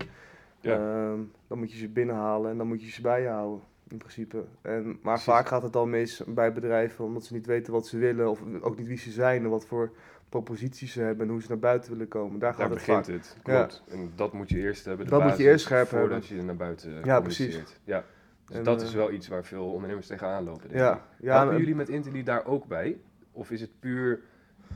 Ja. 0.60 0.74
Ehm, 0.76 1.18
dan 1.46 1.58
moet 1.58 1.72
je 1.72 1.78
ze 1.78 1.88
binnenhalen 1.88 2.50
en 2.50 2.56
dan 2.56 2.66
moet 2.66 2.82
je 2.82 2.90
ze 2.90 3.00
bij 3.02 3.22
je 3.22 3.28
houden. 3.28 3.60
In 3.88 3.96
principe. 3.98 4.44
En, 4.62 4.84
maar 4.84 4.96
Precies. 5.00 5.24
vaak 5.24 5.46
gaat 5.46 5.62
het 5.62 5.72
dan 5.72 5.90
mis 5.90 6.22
bij 6.26 6.52
bedrijven 6.52 7.04
omdat 7.04 7.24
ze 7.24 7.32
niet 7.34 7.46
weten 7.46 7.72
wat 7.72 7.86
ze 7.86 7.98
willen 7.98 8.30
of 8.30 8.40
ook 8.60 8.78
niet 8.78 8.86
wie 8.86 8.98
ze 8.98 9.10
zijn 9.10 9.42
en 9.44 9.50
wat 9.50 9.66
voor 9.66 9.90
proposities 10.28 10.92
ze 10.92 11.00
hebben 11.00 11.26
en 11.26 11.32
hoe 11.32 11.42
ze 11.42 11.48
naar 11.48 11.58
buiten 11.58 11.90
willen 11.92 12.08
komen. 12.08 12.38
Daar 12.38 12.50
gaat 12.54 12.58
Daar 12.58 12.68
het 12.68 12.78
begint 12.86 13.06
vaak. 13.06 13.14
het, 13.14 13.36
klopt. 13.42 13.82
En 13.90 14.12
dat 14.14 14.32
moet 14.32 14.48
je 14.48 14.58
eerst 14.58 14.84
hebben, 14.84 15.04
de 15.04 15.10
Dat 15.10 15.22
moet 15.24 15.36
je 15.36 15.44
eerst 15.44 15.64
scherp 15.64 15.88
voordat 15.88 16.18
hebben. 16.20 16.36
je 16.36 16.42
naar 16.42 16.56
buiten 16.56 17.04
Ja, 17.04 17.20
precies. 17.20 17.60
Ja, 17.84 18.04
dus 18.46 18.56
En, 18.56 18.64
dat 18.64 18.80
eh, 18.80 18.86
is 18.86 18.94
wel 18.94 19.10
iets 19.12 19.28
waar 19.28 19.44
veel 19.44 19.72
ondernemers 19.72 20.06
tegenaan 20.06 20.44
lopen. 20.44 20.60
denk 20.68 20.72
ik. 20.72 20.78
Ja, 21.18 21.32
Helpen 21.32 21.52
en- 21.52 21.58
jullie 21.58 21.74
met 21.74 21.88
Inteli 21.88 22.22
daar 22.22 22.46
ook 22.46 22.66
bij? 22.66 22.98
Of 23.32 23.50
is 23.50 23.60
het 23.60 23.70
puur 23.80 24.20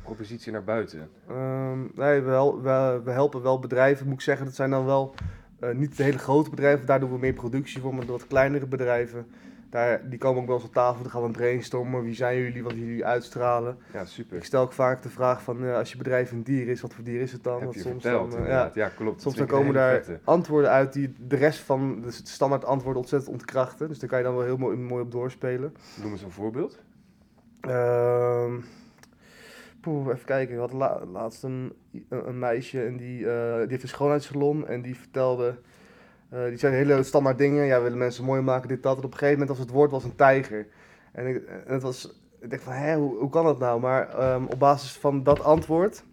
propositie 0.02 0.52
naar 0.52 0.64
buiten? 0.64 1.10
Ehm, 1.28 1.78
nee, 1.94 2.20
we, 2.20 2.30
hel- 2.30 2.62
we, 2.62 3.00
we 3.04 3.10
helpen 3.10 3.42
wel 3.42 3.58
bedrijven, 3.58 4.06
moet 4.06 4.14
ik 4.14 4.20
zeggen. 4.20 4.46
Dat 4.46 4.54
zijn 4.54 4.70
dan 4.70 4.84
wel 4.86 5.14
eh, 5.58 5.70
niet 5.70 5.96
de 5.96 6.02
hele 6.02 6.18
grote 6.18 6.50
bedrijven. 6.50 6.86
Daar 6.86 7.00
doen 7.00 7.12
we 7.12 7.18
meer 7.18 7.32
productie 7.32 7.80
voor, 7.80 7.94
maar 7.94 8.06
de 8.06 8.12
wat 8.12 8.26
kleinere 8.26 8.66
bedrijven. 8.66 9.26
Daar, 9.70 10.08
die 10.08 10.18
komen 10.18 10.40
ook 10.40 10.46
wel 10.46 10.56
eens 10.56 10.64
op 10.64 10.72
tafel. 10.72 11.02
Dan 11.02 11.10
gaan 11.10 11.22
we 11.22 11.30
brainstormen. 11.30 12.02
Wie 12.02 12.14
zijn 12.14 12.36
jullie? 12.38 12.62
Wat 12.62 12.72
jullie 12.72 13.04
uitstralen? 13.04 13.78
Ja, 13.92 14.04
super. 14.04 14.36
Ik 14.36 14.44
stel 14.44 14.62
ook 14.62 14.72
vaak 14.72 15.02
de 15.02 15.08
vraag 15.08 15.42
van, 15.42 15.64
eh, 15.64 15.74
als 15.76 15.92
je 15.92 15.98
bedrijf 15.98 16.30
een 16.30 16.42
dier 16.42 16.68
is, 16.68 16.80
wat 16.80 16.94
voor 16.94 17.04
dier 17.04 17.20
is 17.20 17.32
het 17.32 17.42
dan? 17.42 17.54
Heb 17.54 17.62
Want 17.62 17.74
je 17.74 17.80
soms 17.80 18.02
verteld, 18.02 18.30
dan, 18.30 18.46
eh, 18.46 18.66
ja, 18.74 18.88
klopt. 18.88 19.22
soms 19.22 19.36
dan 19.36 19.46
komen 19.46 19.74
daar 19.74 19.94
vette. 19.94 20.20
antwoorden 20.24 20.70
uit 20.70 20.92
die 20.92 21.14
de 21.18 21.36
rest 21.36 21.58
van 21.58 22.00
dus 22.02 22.16
het 22.16 22.28
standaard 22.28 22.64
antwoorden 22.64 23.00
ontzettend 23.00 23.32
ontkrachten. 23.32 23.88
Dus 23.88 23.98
daar 23.98 24.08
kan 24.08 24.18
je 24.18 24.24
dan 24.24 24.34
wel 24.34 24.44
heel 24.44 24.56
mooi, 24.56 24.76
mooi 24.76 25.02
op 25.02 25.10
doorspelen. 25.10 25.74
Noem 26.02 26.12
eens 26.12 26.22
een 26.22 26.30
voorbeeld. 26.30 26.82
Ehm 27.60 28.54
even 29.86 30.24
kijken. 30.24 30.58
Hadden 30.58 30.78
la- 30.78 31.04
laatst 31.12 31.42
een, 31.42 31.72
een, 32.08 32.38
meisje 32.38 32.84
en 32.84 32.96
die, 32.96 33.30
eh, 33.30 33.58
die 33.58 33.68
heeft 33.68 33.82
een 33.82 33.88
schoonheidssalon 33.88 34.66
en 34.66 34.82
die 34.82 34.96
vertelde. 34.96 35.54
eh, 36.30 36.44
die 36.44 36.56
zei 36.56 36.74
hele 36.74 37.02
standaard 37.02 37.38
dingen. 37.38 37.64
Ja, 37.64 37.76
we 37.76 37.82
willen 37.82 37.98
mensen 37.98 38.24
mooi 38.24 38.40
maken, 38.40 38.68
dit, 38.68 38.82
dat. 38.82 38.96
En 38.98 39.04
op 39.04 39.12
een 39.12 39.18
gegeven 39.18 39.38
moment 39.38 39.58
was 39.58 39.66
het 39.66 39.74
woord 39.76 39.90
was 39.90 40.04
een 40.04 40.16
tijger. 40.16 40.66
En, 41.12 41.26
ik, 41.26 41.42
het 41.66 41.82
was. 41.82 42.20
Ik 42.40 42.50
dacht 42.50 42.62
van, 42.62 42.72
hè, 42.72 42.96
hoe, 42.96 43.16
hoe 43.18 43.30
kan 43.30 43.44
dat 43.44 43.58
nou? 43.58 43.80
Maar 43.80 44.08
ehm, 44.08 44.44
op 44.44 44.58
basis 44.58 44.92
van 44.92 45.22
dat 45.22 45.42
antwoord 45.44 46.04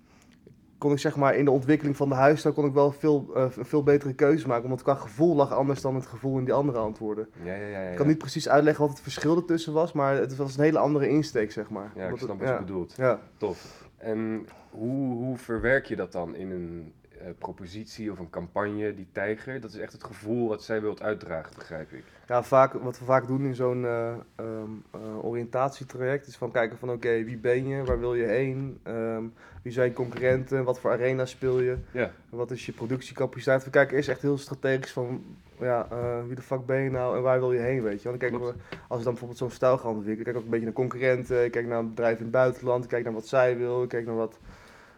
kon 0.83 0.91
ik 0.91 0.99
zeg 0.99 1.15
maar 1.15 1.35
in 1.35 1.45
de 1.45 1.51
ontwikkeling 1.51 1.97
van 1.97 2.09
de 2.09 2.15
huisstijl 2.15 2.53
kon 2.53 2.65
ik 2.65 2.73
wel 2.73 2.91
veel, 2.91 3.29
eh, 3.35 3.45
een 3.57 3.65
veel 3.65 3.83
betere 3.83 4.13
keuze 4.13 4.47
maken. 4.47 4.63
Omdat 4.63 4.81
qua 4.83 4.93
gevoel 4.95 5.35
lag 5.35 5.53
anders 5.53 5.81
dan 5.81 5.95
het 5.95 6.05
gevoel 6.05 6.37
in 6.37 6.43
die 6.45 6.53
andere 6.53 6.77
antwoorden. 6.77 7.27
Ja, 7.43 7.53
ja, 7.55 7.67
ja. 7.67 7.81
ja, 7.81 7.89
Ik 7.89 7.95
kan 7.95 8.07
niet 8.07 8.17
precies 8.17 8.49
uitleggen 8.49 8.81
wat 8.83 8.93
het 8.93 9.01
verschil 9.03 9.35
ertussen 9.35 9.73
was, 9.73 9.91
maar 9.93 10.15
het 10.15 10.35
was 10.35 10.57
een 10.57 10.63
hele 10.63 10.79
andere 10.79 11.09
insteek, 11.09 11.51
zeg 11.51 11.69
maar. 11.69 11.91
Ja, 11.95 12.07
ik 12.07 12.17
snap 12.17 12.29
het- 12.39 12.39
wat 12.49 12.57
je 12.57 12.65
bedoelt. 12.65 12.93
Ja. 12.97 13.19
Tof. 13.37 13.87
En 13.97 14.47
hoe, 14.69 15.13
hoe 15.15 15.37
verwerk 15.37 15.85
je 15.85 15.95
dat 15.95 16.11
dan 16.11 16.35
in 16.35 16.51
een 16.51 16.93
eh, 17.23 17.29
propositie 17.37 18.11
of 18.11 18.19
een 18.19 18.29
campagne, 18.29 18.93
die 18.95 19.07
tijger? 19.11 19.61
Dat 19.61 19.73
is 19.73 19.79
echt 19.79 19.91
het 19.91 20.03
gevoel 20.03 20.47
wat 20.47 20.63
zij 20.63 20.81
wilt 20.81 21.01
uitdragen, 21.01 21.51
begrijp 21.55 21.91
ik. 21.91 22.03
ja, 22.27 22.43
vaak, 22.43 22.73
wat 22.73 22.99
we 22.99 23.05
vaak 23.05 23.27
doen 23.27 23.45
in 23.45 23.55
zo'n 23.55 23.85
eh, 23.85 24.13
ehm, 24.35 24.71
eh, 24.91 25.25
oriëntatietraject 25.25 26.27
is 26.27 26.35
van 26.35 26.51
kijken 26.51 26.77
van 26.77 26.91
oké, 26.91 27.23
wie 27.23 27.37
ben 27.37 27.67
je, 27.67 27.83
waar 27.83 27.99
wil 27.99 28.15
je 28.15 28.25
heen, 28.25 28.79
Ehm, 28.83 29.23
wie 29.61 29.71
zijn 29.71 29.87
je 29.87 29.93
concurrenten, 29.93 30.63
wat 30.63 30.79
voor 30.79 30.91
arena 30.91 31.25
speel 31.25 31.59
je, 31.59 31.77
Ja, 31.91 32.11
wat 32.29 32.51
is 32.51 32.65
je 32.65 32.71
productiecapaciteit. 32.71 33.63
We 33.63 33.69
kijken 33.69 33.95
eerst 33.95 34.09
echt 34.09 34.21
heel 34.21 34.37
strategisch 34.37 34.91
van 34.91 35.23
ja, 35.59 35.87
wie 36.27 36.35
de 36.35 36.41
fuck 36.41 36.65
ben 36.65 36.81
je 36.81 36.89
nou 36.89 37.15
en 37.17 37.21
waar 37.21 37.39
wil 37.39 37.53
je 37.53 37.59
heen, 37.59 37.83
weet 37.83 38.01
je. 38.01 38.09
Want 38.09 38.19
dan 38.19 38.29
kijken 38.29 38.47
we, 38.47 38.53
als 38.87 38.97
we 38.97 39.03
dan 39.03 39.03
bijvoorbeeld 39.03 39.37
zo'n 39.37 39.51
stijl 39.51 39.77
gaan 39.77 39.95
ontwikkelen, 39.95 40.17
ik 40.19 40.25
kijk 40.25 40.37
ook 40.37 40.43
een 40.43 40.49
beetje 40.49 40.65
naar 40.65 40.73
concurrenten, 40.73 41.43
ik 41.43 41.51
kijk 41.51 41.67
naar 41.67 41.79
een 41.79 41.89
bedrijf 41.89 42.17
in 42.17 42.23
het 42.23 42.31
buitenland, 42.31 42.83
ik 42.83 42.89
kijk 42.89 43.03
naar 43.03 43.13
wat 43.13 43.27
zij 43.27 43.57
wil, 43.57 43.83
ik 43.83 43.89
kijk 43.89 44.05
naar 44.05 44.15
wat, 44.15 44.39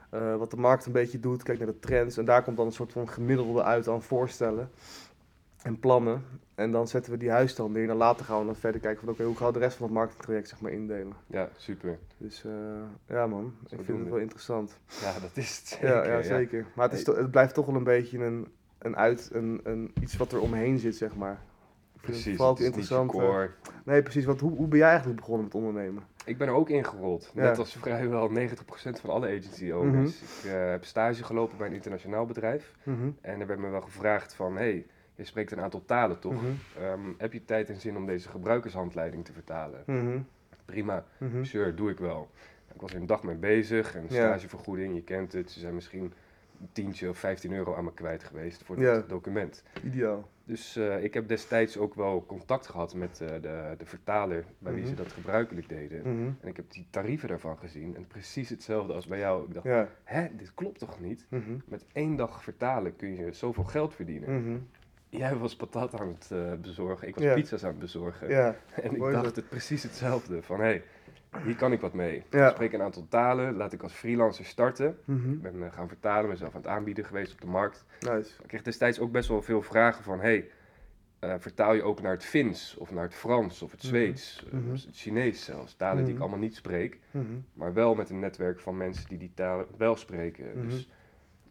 eh, 0.10 0.36
wat 0.36 0.52
de 0.52 0.58
markt 0.58 0.86
een 0.86 0.92
beetje 0.92 1.20
doet, 1.20 1.44
kijk 1.44 1.58
naar 1.58 1.68
de 1.68 1.80
trends 1.80 2.18
en 2.18 2.26
daar 2.26 2.44
komt 2.44 2.58
dan 2.58 2.66
een 2.66 2.72
soort 2.72 2.92
van 2.92 3.10
gemiddelde 3.10 3.64
uit 3.64 3.88
aan 3.88 4.02
voorstellen 4.02 4.70
en 5.62 5.80
plannen. 5.80 6.24
En 6.56 6.72
dan 6.72 6.88
zetten 6.88 7.12
we 7.12 7.18
die 7.18 7.30
huisstand 7.30 7.74
neer 7.74 7.82
en 7.82 7.88
dan 7.88 7.98
later 7.98 8.26
gaan 8.26 8.40
we 8.40 8.46
dan 8.46 8.56
verder 8.56 8.82
kijken 8.82 9.00
van 9.04 9.14
oké, 9.14 9.24
hoe 9.24 9.36
gaan 9.36 9.48
we 9.48 9.54
de 9.54 9.60
rest 9.60 9.78
van 9.78 9.86
het 9.86 9.96
marketingtraject 9.96 10.50
zeg 10.50 10.62
maar 10.62 10.72
indelen. 10.72 11.14
ja, 11.28 11.50
super. 11.58 12.00
Dus 12.18 12.44
eh, 12.46 12.52
ja 13.08 13.28
man, 13.28 13.54
ik 13.70 13.80
vind 13.84 14.00
het 14.00 14.10
wel 14.10 14.18
interessant. 14.18 14.78
Ja, 15.02 15.20
dat 15.20 15.32
is 15.34 15.58
het 15.58 15.68
zeker. 15.68 15.88
ja, 15.88 16.04
ja, 16.04 16.22
zeker. 16.22 16.66
Maar 16.76 16.90
het, 16.90 17.00
is 17.00 17.06
het 17.06 17.32
blijft 17.32 17.54
toch 17.54 17.66
wel 17.66 17.76
een 17.76 17.84
beetje 17.84 18.24
een, 18.24 18.48
een 18.78 18.96
uit, 18.98 19.30
een, 19.34 19.60
een, 19.64 19.94
iets 20.02 20.18
wat 20.18 20.32
er 20.32 20.40
omheen 20.40 20.80
zit 20.80 20.96
zeg 20.96 21.16
maar. 21.16 21.40
Vind 22.06 22.18
Precies, 22.18 22.26
het 22.26 22.36
vooral 22.36 22.54
het 22.56 22.64
interessant. 22.64 23.12
core. 23.12 23.50
Nee, 23.86 24.02
precies. 24.02 24.26
Want 24.26 24.40
hoe, 24.40 24.56
hoe 24.56 24.68
ben 24.68 24.78
jij 24.80 24.88
eigenlijk 24.88 25.20
begonnen 25.20 25.44
met 25.46 25.56
ondernemen? 25.56 26.04
Ik 26.26 26.38
ben 26.38 26.48
er 26.48 26.54
ook 26.54 26.70
ingerold. 26.70 27.32
Ja. 27.34 27.42
Net 27.42 27.58
als 27.58 27.76
vrijwel 27.78 28.30
90% 28.30 28.34
van 29.02 29.10
alle 29.10 29.28
agency 29.28 29.72
owners. 29.72 30.22
Ik 30.22 30.52
eh, 30.52 30.70
heb 30.70 30.84
stage 30.86 31.24
gelopen 31.24 31.58
bij 31.58 31.68
een 31.68 31.74
internationaal 31.74 32.26
bedrijf. 32.26 32.74
Mhm, 32.84 33.10
En 33.22 33.40
er 33.42 33.48
werd 33.48 33.60
me 33.60 33.70
wel 33.70 33.82
gevraagd 33.82 34.34
van, 34.34 34.56
hey, 34.56 34.86
je 35.16 35.24
spreekt 35.24 35.52
een 35.52 35.62
aantal 35.62 35.84
talen 35.86 36.20
toch? 36.20 36.34
mhm, 36.34 36.46
Ehm, 36.80 37.00
heb 37.18 37.34
je 37.34 37.46
tijd 37.46 37.70
en 37.70 37.80
zin 37.80 37.98
om 37.98 38.06
deze 38.06 38.30
gebruikershandleiding 38.30 39.26
te 39.26 39.34
vertalen? 39.34 39.84
mhm, 39.86 40.20
Prima, 40.66 41.06
mhm. 41.18 41.44
sure, 41.44 41.74
doe 41.74 41.90
ik 41.90 41.98
wel. 42.00 42.30
Ik 42.74 42.82
was 42.82 42.92
er 42.94 43.00
een 43.00 43.06
dag 43.06 43.24
mee 43.24 43.36
bezig 43.36 43.96
en 43.96 44.06
stagevergoeding, 44.10 44.96
je 44.96 45.02
kent 45.04 45.34
het. 45.34 45.52
Ze 45.52 45.60
zijn 45.60 45.74
misschien 45.76 46.14
tientje 46.72 47.10
of 47.10 47.18
15 47.18 47.54
euro 47.54 47.76
aan 47.76 47.84
me 47.84 47.94
kwijt 47.94 48.24
geweest 48.24 48.64
voor 48.64 48.80
Ja. 48.80 48.94
het 48.94 49.10
document. 49.10 49.64
Ideaal. 49.84 50.30
Dus 50.48 50.76
eh, 50.76 51.04
ik 51.04 51.14
heb 51.14 51.28
destijds 51.28 51.78
ook 51.78 51.94
wel 51.94 52.26
contact 52.26 52.68
gehad 52.68 52.94
met 52.96 53.22
eh, 53.22 53.28
de, 53.42 53.74
de 53.78 53.86
vertaler 53.86 54.46
bij 54.60 54.74
wie 54.74 54.82
Mhm. 54.82 54.90
ze 54.90 54.96
dat 54.96 55.12
gebruikelijk 55.12 55.70
deden. 55.70 56.00
Mhm. 56.00 56.32
En 56.42 56.48
ik 56.48 56.56
heb 56.56 56.72
die 56.72 56.88
tarieven 56.90 57.28
daarvan 57.30 57.58
gezien 57.58 57.96
en 57.96 58.08
precies 58.08 58.50
hetzelfde 58.50 58.94
als 58.94 59.08
bij 59.08 59.20
jou. 59.20 59.46
Ik 59.48 59.54
dacht, 59.54 59.66
Ja. 59.66 59.88
hè, 60.04 60.28
dit 60.36 60.54
klopt 60.54 60.80
toch 60.80 61.00
niet? 61.00 61.26
Mhm, 61.30 61.58
Met 61.66 61.86
één 61.94 62.16
dag 62.16 62.44
vertalen 62.44 62.96
kun 62.96 63.16
je 63.16 63.32
zoveel 63.32 63.64
geld 63.64 63.94
verdienen. 63.94 64.42
mhm. 64.42 64.58
Jij 65.10 65.36
was 65.36 65.56
patat 65.56 66.00
aan 66.00 66.08
het 66.08 66.30
eh, 66.32 66.54
bezorgen, 66.62 67.08
ik 67.08 67.16
was 67.16 67.24
Ja. 67.24 67.34
pizza's 67.34 67.64
aan 67.64 67.70
het 67.70 67.80
bezorgen. 67.80 68.30
Ja. 68.30 68.56
En 68.84 68.92
ik 68.92 68.98
mooi 68.98 69.14
dacht 69.14 69.36
het 69.36 69.50
precies 69.50 69.84
hetzelfde. 69.84 70.42
Van 70.42 70.58
hé, 70.60 70.64
hey, 70.66 70.84
hier 71.44 71.56
kan 71.56 71.72
ik 71.72 71.82
wat 71.82 71.94
mee. 71.94 72.24
Ja. 72.30 72.48
Ik 72.48 72.54
spreek 72.54 72.74
een 72.74 72.82
aantal 72.82 73.06
talen, 73.10 73.56
laat 73.56 73.74
ik 73.74 73.84
als 73.84 73.94
freelancer 73.94 74.46
starten. 74.46 74.98
Mhm. 75.06 75.32
Ik 75.32 75.42
ben 75.42 75.64
eh, 75.64 75.74
gaan 75.74 75.88
vertalen, 75.88 76.30
mezelf 76.30 76.56
aan 76.56 76.62
het 76.62 76.70
aanbieden 76.70 77.06
geweest 77.06 77.34
op 77.34 77.42
de 77.42 77.48
markt. 77.48 77.86
Nice. 78.00 78.42
Ik 78.42 78.48
kreeg 78.48 78.62
destijds 78.62 79.00
ook 79.00 79.12
best 79.12 79.30
wel 79.30 79.42
veel 79.42 79.62
vragen 79.62 80.04
van 80.04 80.20
hey, 80.20 80.50
eh, 81.20 81.34
vertaal 81.38 81.74
je 81.74 81.84
ook 81.84 82.02
naar 82.02 82.12
het 82.12 82.26
Fins 82.26 82.76
of 82.78 82.92
naar 82.92 83.04
het 83.04 83.14
Frans 83.16 83.62
of 83.62 83.72
het 83.72 83.80
Mhm. 83.84 83.90
Zweeds, 83.92 84.46
eh, 84.48 84.54
Mhm. 84.60 84.72
het 84.72 84.88
Chinees 84.92 85.44
zelfs. 85.46 85.76
Talen 85.76 86.06
die 86.06 86.14
ik 86.14 86.20
allemaal 86.20 86.40
niet 86.40 86.56
spreek, 86.56 87.00
maar 87.54 87.74
wel 87.74 87.96
met 87.96 88.10
een 88.10 88.20
netwerk 88.20 88.60
van 88.60 88.78
mensen 88.78 89.08
die 89.10 89.18
die 89.18 89.32
talen 89.34 89.66
wel 89.78 89.96
spreken. 89.96 90.68
Dus 90.68 90.90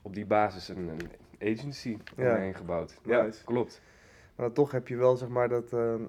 op 0.03 0.14
die 0.14 0.26
basis 0.26 0.69
een, 0.69 0.88
een 0.88 1.11
agency 1.59 1.99
Ja. 2.17 2.35
omheen 2.35 2.55
gebouwd. 2.55 2.99
Ja, 3.05 3.23
Nice. 3.23 3.45
klopt. 3.45 3.83
Maar 4.37 4.53
toch 4.53 4.71
heb 4.71 4.88
je 4.88 4.97
wel 4.97 5.17
zeg 5.17 5.29
maar 5.29 5.49
dat, 5.49 5.73
ehm, 5.73 6.03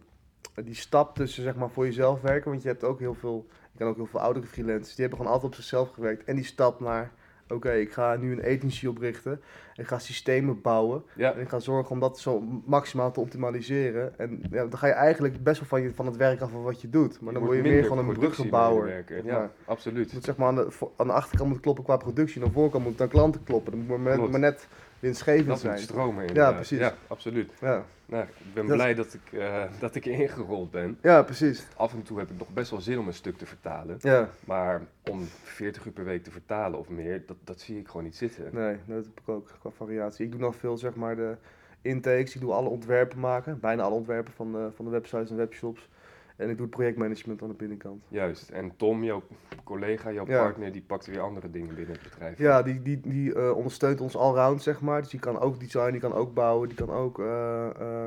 die 0.64 0.74
stap 0.76 1.16
tussen 1.16 1.44
zeg 1.44 1.56
maar 1.56 1.70
voor 1.70 1.86
jezelf 1.86 2.22
werken, 2.22 2.50
want 2.50 2.62
je 2.62 2.68
hebt 2.68 2.84
ook 2.84 3.00
heel 3.00 3.14
veel 3.14 3.48
Ik 3.76 3.82
ken 3.82 3.90
ook 3.90 3.96
heel 3.96 4.06
veel 4.06 4.20
oudere 4.20 4.46
freelancers. 4.46 4.96
Die 4.96 5.06
hebben 5.06 5.18
gewoon 5.18 5.34
altijd 5.34 5.52
op 5.52 5.58
zichzelf 5.58 5.92
gewerkt. 5.92 6.24
En 6.24 6.36
die 6.36 6.46
stap 6.46 6.80
naar, 6.80 7.12
oké, 7.50 7.72
ik 7.72 7.92
ga 7.92 8.16
nu 8.16 8.32
een 8.32 8.58
agency 8.58 8.88
oprichten. 8.88 9.42
Ik 9.76 9.88
ga 9.88 10.00
systemen 10.00 10.62
bouwen. 10.62 11.04
Ja, 11.16 11.34
En 11.34 11.42
ik 11.42 11.50
ga 11.50 11.60
zorgen 11.60 11.92
om 11.92 12.00
dat 12.00 12.20
zo 12.20 12.44
maximaal 12.66 13.12
te 13.12 13.20
optimaliseren. 13.20 14.20
En 14.20 14.42
ja, 14.52 14.66
dan 14.66 14.78
ga 14.78 14.88
je 14.88 14.94
eigenlijk 14.94 15.44
best 15.44 15.60
wel 15.60 15.68
van, 15.70 15.82
je, 15.82 15.94
van 15.94 16.06
het 16.06 16.16
werk 16.16 16.42
af 16.42 16.52
van 16.52 16.64
wat 16.64 16.82
je 16.82 16.90
doet. 16.90 17.22
Maar 17.22 17.34
dan 17.34 17.44
word 17.44 17.58
je 17.58 17.64
meer 17.64 17.84
gewoon 17.84 18.10
een 18.10 18.14
bruggenbouwer. 18.14 19.04
Ja. 19.08 19.22
Ja, 19.24 19.52
absoluut. 19.66 20.06
Het 20.06 20.14
moet 20.14 20.24
zeg 20.24 20.38
maar 20.38 20.48
aan 20.48 20.56
de, 20.56 20.68
aan 20.96 21.08
de 21.08 21.14
achterkant 21.14 21.50
moet 21.50 21.60
kloppen 21.60 21.84
qua 21.84 21.98
productie. 21.98 22.36
En 22.36 22.42
aan 22.42 22.54
de 22.54 22.60
voorkant 22.60 22.84
moet 22.84 22.92
het 22.92 23.02
aan 23.02 23.08
klanten 23.08 23.44
kloppen. 23.44 23.88
Dan 23.88 24.02
moet 24.20 24.32
maar 24.32 24.40
net 24.40 24.68
winstgevend 25.00 25.48
Dat 25.48 25.60
zijn. 25.60 25.78
stromen 25.80 26.22
inderdaad. 26.28 26.56
precies. 26.56 26.80
Ja, 26.80 26.94
absoluut. 27.08 27.52
Ja. 27.62 27.86
Nou, 28.08 28.24
ik 28.24 28.54
ben 28.54 28.66
Dat 28.68 28.76
blij 28.76 28.94
dat 28.94 29.14
ik, 29.14 29.40
eh, 29.40 29.64
dat 29.80 29.96
ik 29.96 30.06
ingerold 30.06 30.72
ben. 30.72 30.98
ja, 31.02 31.24
precies. 31.24 31.68
Af 31.76 31.94
en 31.94 32.04
toe 32.04 32.20
heb 32.20 32.30
ik 32.32 32.38
nog 32.38 32.50
best 32.50 32.72
wel 32.72 32.82
zin 32.82 33.00
om 33.00 33.08
een 33.08 33.14
stuk 33.14 33.38
te 33.38 33.46
vertalen. 33.46 33.98
Ja, 34.00 34.30
Maar 34.46 34.82
om 35.10 35.28
40 35.44 35.86
uur 35.86 35.92
per 35.92 36.06
week 36.06 36.24
te 36.24 36.32
vertalen 36.32 36.80
of 36.80 36.90
meer, 36.90 37.24
dat, 37.28 37.38
dat 37.44 37.60
zie 37.60 37.80
ik 37.80 37.88
gewoon 37.88 38.04
niet 38.04 38.16
zitten. 38.16 38.50
nee, 38.52 38.78
dat 38.86 38.96
heb 39.06 39.20
ik 39.22 39.30
ook 39.30 39.50
qua 39.60 39.70
variatie. 39.70 40.26
Ik 40.26 40.32
doe 40.32 40.40
nog 40.42 40.56
veel 40.56 40.78
zeg 40.78 40.96
maar 40.96 41.16
de 41.16 41.36
intakes. 41.82 42.36
Ik 42.36 42.42
doe 42.42 42.54
alle 42.54 42.70
ontwerpen 42.70 43.20
maken. 43.20 43.60
Bijna 43.60 43.84
alle 43.84 43.96
ontwerpen 43.96 44.34
van 44.34 44.52
de, 44.52 44.70
van 44.76 44.86
de 44.86 44.92
websites 44.92 45.30
en 45.30 45.36
webshops. 45.36 45.90
En 46.36 46.50
ik 46.50 46.58
doe 46.58 46.66
het 46.66 46.76
projectmanagement 46.76 47.42
aan 47.42 47.48
de 47.48 47.54
binnenkant. 47.54 48.04
Juist. 48.08 48.50
En 48.50 48.76
Tom, 48.76 49.04
jouw 49.04 49.24
collega, 49.64 50.12
jouw 50.12 50.26
Ja. 50.28 50.40
partner, 50.44 50.72
die 50.72 50.82
pakt 50.82 51.06
weer 51.06 51.20
andere 51.20 51.52
dingen 51.52 51.76
binnen 51.76 51.94
het 51.94 52.04
bedrijf. 52.10 52.38
Ja, 52.38 52.62
die, 52.64 52.82
die, 52.82 53.00
die 53.02 53.34
eh, 53.36 53.56
ondersteunt 53.58 54.02
ons 54.02 54.18
allround, 54.18 54.62
zeg 54.62 54.82
maar. 54.82 55.02
Dus 55.02 55.10
die 55.10 55.20
kan 55.20 55.40
ook 55.40 55.60
designen, 55.60 55.92
die 55.92 56.02
kan 56.02 56.14
ook 56.14 56.34
bouwen, 56.34 56.68
die 56.68 56.78
kan 56.78 56.90
ook 56.92 57.20
eh, 57.20 57.26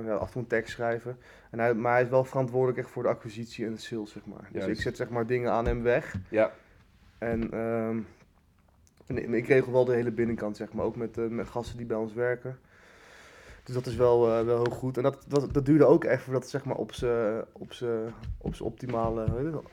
ja, 0.04 0.14
af 0.14 0.26
en 0.26 0.32
toe 0.32 0.42
een 0.42 0.48
tekst 0.48 0.72
schrijven. 0.72 1.18
En 1.50 1.58
hij, 1.58 1.74
maar 1.74 1.92
hij 1.92 2.02
is 2.02 2.08
wel 2.08 2.24
verantwoordelijk 2.24 2.78
echt 2.78 2.90
voor 2.90 3.02
de 3.02 3.08
acquisitie 3.08 3.66
en 3.66 3.72
de 3.72 3.78
sales, 3.78 4.12
zeg 4.12 4.26
maar. 4.26 4.48
Dus 4.52 4.66
ik 4.66 4.80
zet 4.80 4.96
zeg 4.96 5.08
maar 5.08 5.26
dingen 5.26 5.50
aan 5.52 5.66
hem 5.66 5.82
weg. 5.82 6.14
Ja, 6.30 6.52
En, 7.18 7.50
ehm, 7.52 7.98
en 9.06 9.34
ik 9.34 9.46
regel 9.46 9.72
wel 9.72 9.84
de 9.84 9.94
hele 9.94 10.10
binnenkant, 10.10 10.56
zeg 10.56 10.72
maar. 10.72 10.84
Ook 10.84 10.96
met, 10.96 11.30
met 11.30 11.48
gasten 11.48 11.76
die 11.76 11.86
bij 11.86 11.96
ons 11.96 12.12
werken. 12.14 12.58
Dus 13.68 13.76
dat 13.76 13.86
is 13.86 13.96
wel, 13.96 14.28
eh, 14.38 14.44
wel 14.44 14.62
heel 14.62 14.74
goed. 14.74 14.96
En 14.96 15.02
dat, 15.02 15.24
dat, 15.28 15.54
dat 15.54 15.66
duurde 15.66 15.84
ook 15.84 16.04
even 16.04 16.18
voordat 16.20 16.42
het 16.42 16.50
zeg 16.50 16.64
maar 16.64 16.76
op 16.76 16.92
zijn 16.92 17.44
op 17.52 17.72
op 18.38 18.54
optimale 18.60 19.24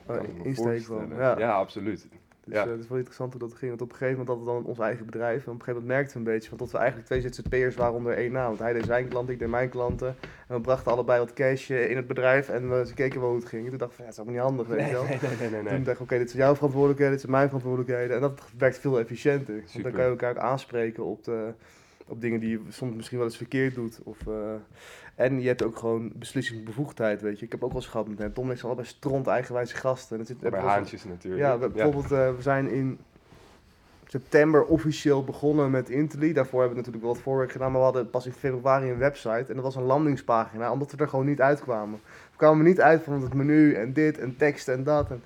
me 0.06 0.20
insteek 0.42 0.82
kwam. 0.82 1.14
Ja. 1.18 1.38
ja, 1.38 1.52
absoluut. 1.54 2.06
Dus 2.44 2.54
Ja. 2.54 2.64
eh, 2.64 2.70
het 2.70 2.80
is 2.80 2.88
wel 2.88 2.96
interessant 2.96 3.32
hoe 3.32 3.40
dat 3.40 3.54
ging. 3.54 3.68
Want 3.70 3.82
op 3.82 3.90
een 3.90 3.96
gegeven 3.96 4.18
moment 4.18 4.36
hadden 4.36 4.54
we 4.54 4.60
dan 4.62 4.70
ons 4.70 4.78
eigen 4.78 5.06
bedrijf. 5.06 5.46
En 5.46 5.52
op 5.52 5.58
een 5.58 5.64
gegeven 5.64 5.72
moment 5.80 5.88
merkten 5.88 6.12
we 6.12 6.18
een 6.28 6.34
beetje 6.34 6.48
van 6.48 6.58
dat 6.58 6.70
we 6.70 6.78
eigenlijk 6.78 7.06
twee 7.08 7.20
ZZP'ers 7.20 7.76
waren 7.76 7.94
onder 7.94 8.12
één 8.12 8.32
naam. 8.32 8.46
Want 8.46 8.58
hij 8.58 8.72
deed 8.72 8.84
zijn 8.84 9.08
klanten, 9.08 9.32
ik 9.34 9.38
deed 9.38 9.48
mijn 9.48 9.68
klanten. 9.68 10.14
En 10.48 10.54
we 10.54 10.60
brachten 10.60 10.92
allebei 10.92 11.18
wat 11.18 11.32
cash 11.32 11.70
in 11.70 11.96
het 11.96 12.06
bedrijf. 12.06 12.48
En 12.48 12.70
we 12.70 12.86
ze 12.86 12.94
keken 12.94 13.20
wel 13.20 13.28
hoe 13.28 13.38
het 13.38 13.48
ging. 13.48 13.64
En 13.64 13.68
toen 13.70 13.78
dacht 13.78 13.90
ik 13.90 13.96
van 13.96 14.04
ja, 14.06 14.10
het 14.10 14.20
is 14.20 14.24
allemaal 14.26 14.46
niet 14.46 14.56
handig, 14.56 14.76
weet 14.76 14.78
Nee, 14.78 14.88
je 14.88 14.92
wel. 14.94 15.04
nee, 15.30 15.38
nee, 15.40 15.50
nee, 15.50 15.62
nee, 15.62 15.74
Toen 15.74 15.84
dacht 15.84 15.96
ik, 15.96 16.02
oké, 16.02 16.18
dit 16.18 16.30
zijn 16.30 16.42
jouw 16.42 16.54
verantwoordelijkheden, 16.54 17.12
dit 17.12 17.20
zijn 17.20 17.32
mijn 17.32 17.46
verantwoordelijkheden. 17.46 18.14
En 18.16 18.20
dat 18.22 18.40
werkt 18.58 18.78
veel 18.78 18.98
efficiënter. 18.98 19.54
Want 19.72 19.82
dan 19.82 19.92
kan 19.92 20.02
je 20.04 20.10
elkaar 20.10 20.30
ook 20.30 20.36
aanspreken 20.36 21.04
op, 21.04 21.24
de, 21.24 21.52
op 22.08 22.20
dingen 22.20 22.40
die 22.40 22.50
je 22.50 22.60
soms 22.68 22.94
misschien 22.94 23.18
wel 23.18 23.26
eens 23.26 23.36
verkeerd 23.36 23.74
doet. 23.74 24.00
Of, 24.04 24.26
eh, 24.26 24.34
en 25.14 25.40
je 25.40 25.46
hebt 25.46 25.62
ook 25.62 25.76
gewoon 25.78 26.12
beslissingsbevoegdheid, 26.14 27.20
weet 27.22 27.38
je. 27.38 27.44
Ik 27.44 27.52
heb 27.52 27.62
ook 27.62 27.72
wel 27.72 27.80
eens 27.80 27.90
gehad 27.90 28.08
met 28.08 28.18
hem. 28.18 28.32
Tom 28.32 28.50
ik 28.50 28.56
zijn 28.56 28.66
allebei 28.66 28.88
stront 28.88 29.26
eigenwijze 29.26 29.76
gasten. 29.76 30.12
En 30.12 30.18
het 30.18 30.26
zit, 30.28 30.50
Bij 30.50 30.60
haantjes 30.60 31.04
natuurlijk. 31.04 31.42
ja, 31.42 31.58
we- 31.58 31.68
bijvoorbeeld, 31.68 32.12
eh, 32.12 32.34
we 32.36 32.42
zijn 32.42 32.70
in 32.70 32.98
september 34.06 34.64
officieel 34.64 35.24
begonnen 35.24 35.70
met 35.70 35.88
Inteli. 35.90 36.32
Daarvoor 36.32 36.60
hebben 36.60 36.70
we 36.70 36.76
natuurlijk 36.76 37.04
wel 37.04 37.14
wat 37.14 37.22
voorwerk 37.22 37.52
gedaan, 37.52 37.70
maar 37.70 37.78
we 37.80 37.84
hadden 37.84 38.10
pas 38.10 38.26
in 38.26 38.32
februari 38.32 38.90
een 38.90 38.98
website. 38.98 39.44
En 39.48 39.54
dat 39.54 39.62
was 39.62 39.76
een 39.76 39.82
landingspagina, 39.82 40.72
omdat 40.72 40.90
we 40.92 40.96
er 40.96 41.08
gewoon 41.08 41.26
niet 41.26 41.40
uitkwamen. 41.40 42.00
Kwamen 42.36 42.64
niet 42.64 42.80
uit 42.80 43.02
van 43.02 43.22
het 43.22 43.34
menu 43.34 43.74
en 43.74 43.92
dit 43.92 44.18
en 44.18 44.36
tekst 44.36 44.68
en 44.68 44.84
dat. 44.84 45.10
En 45.10 45.22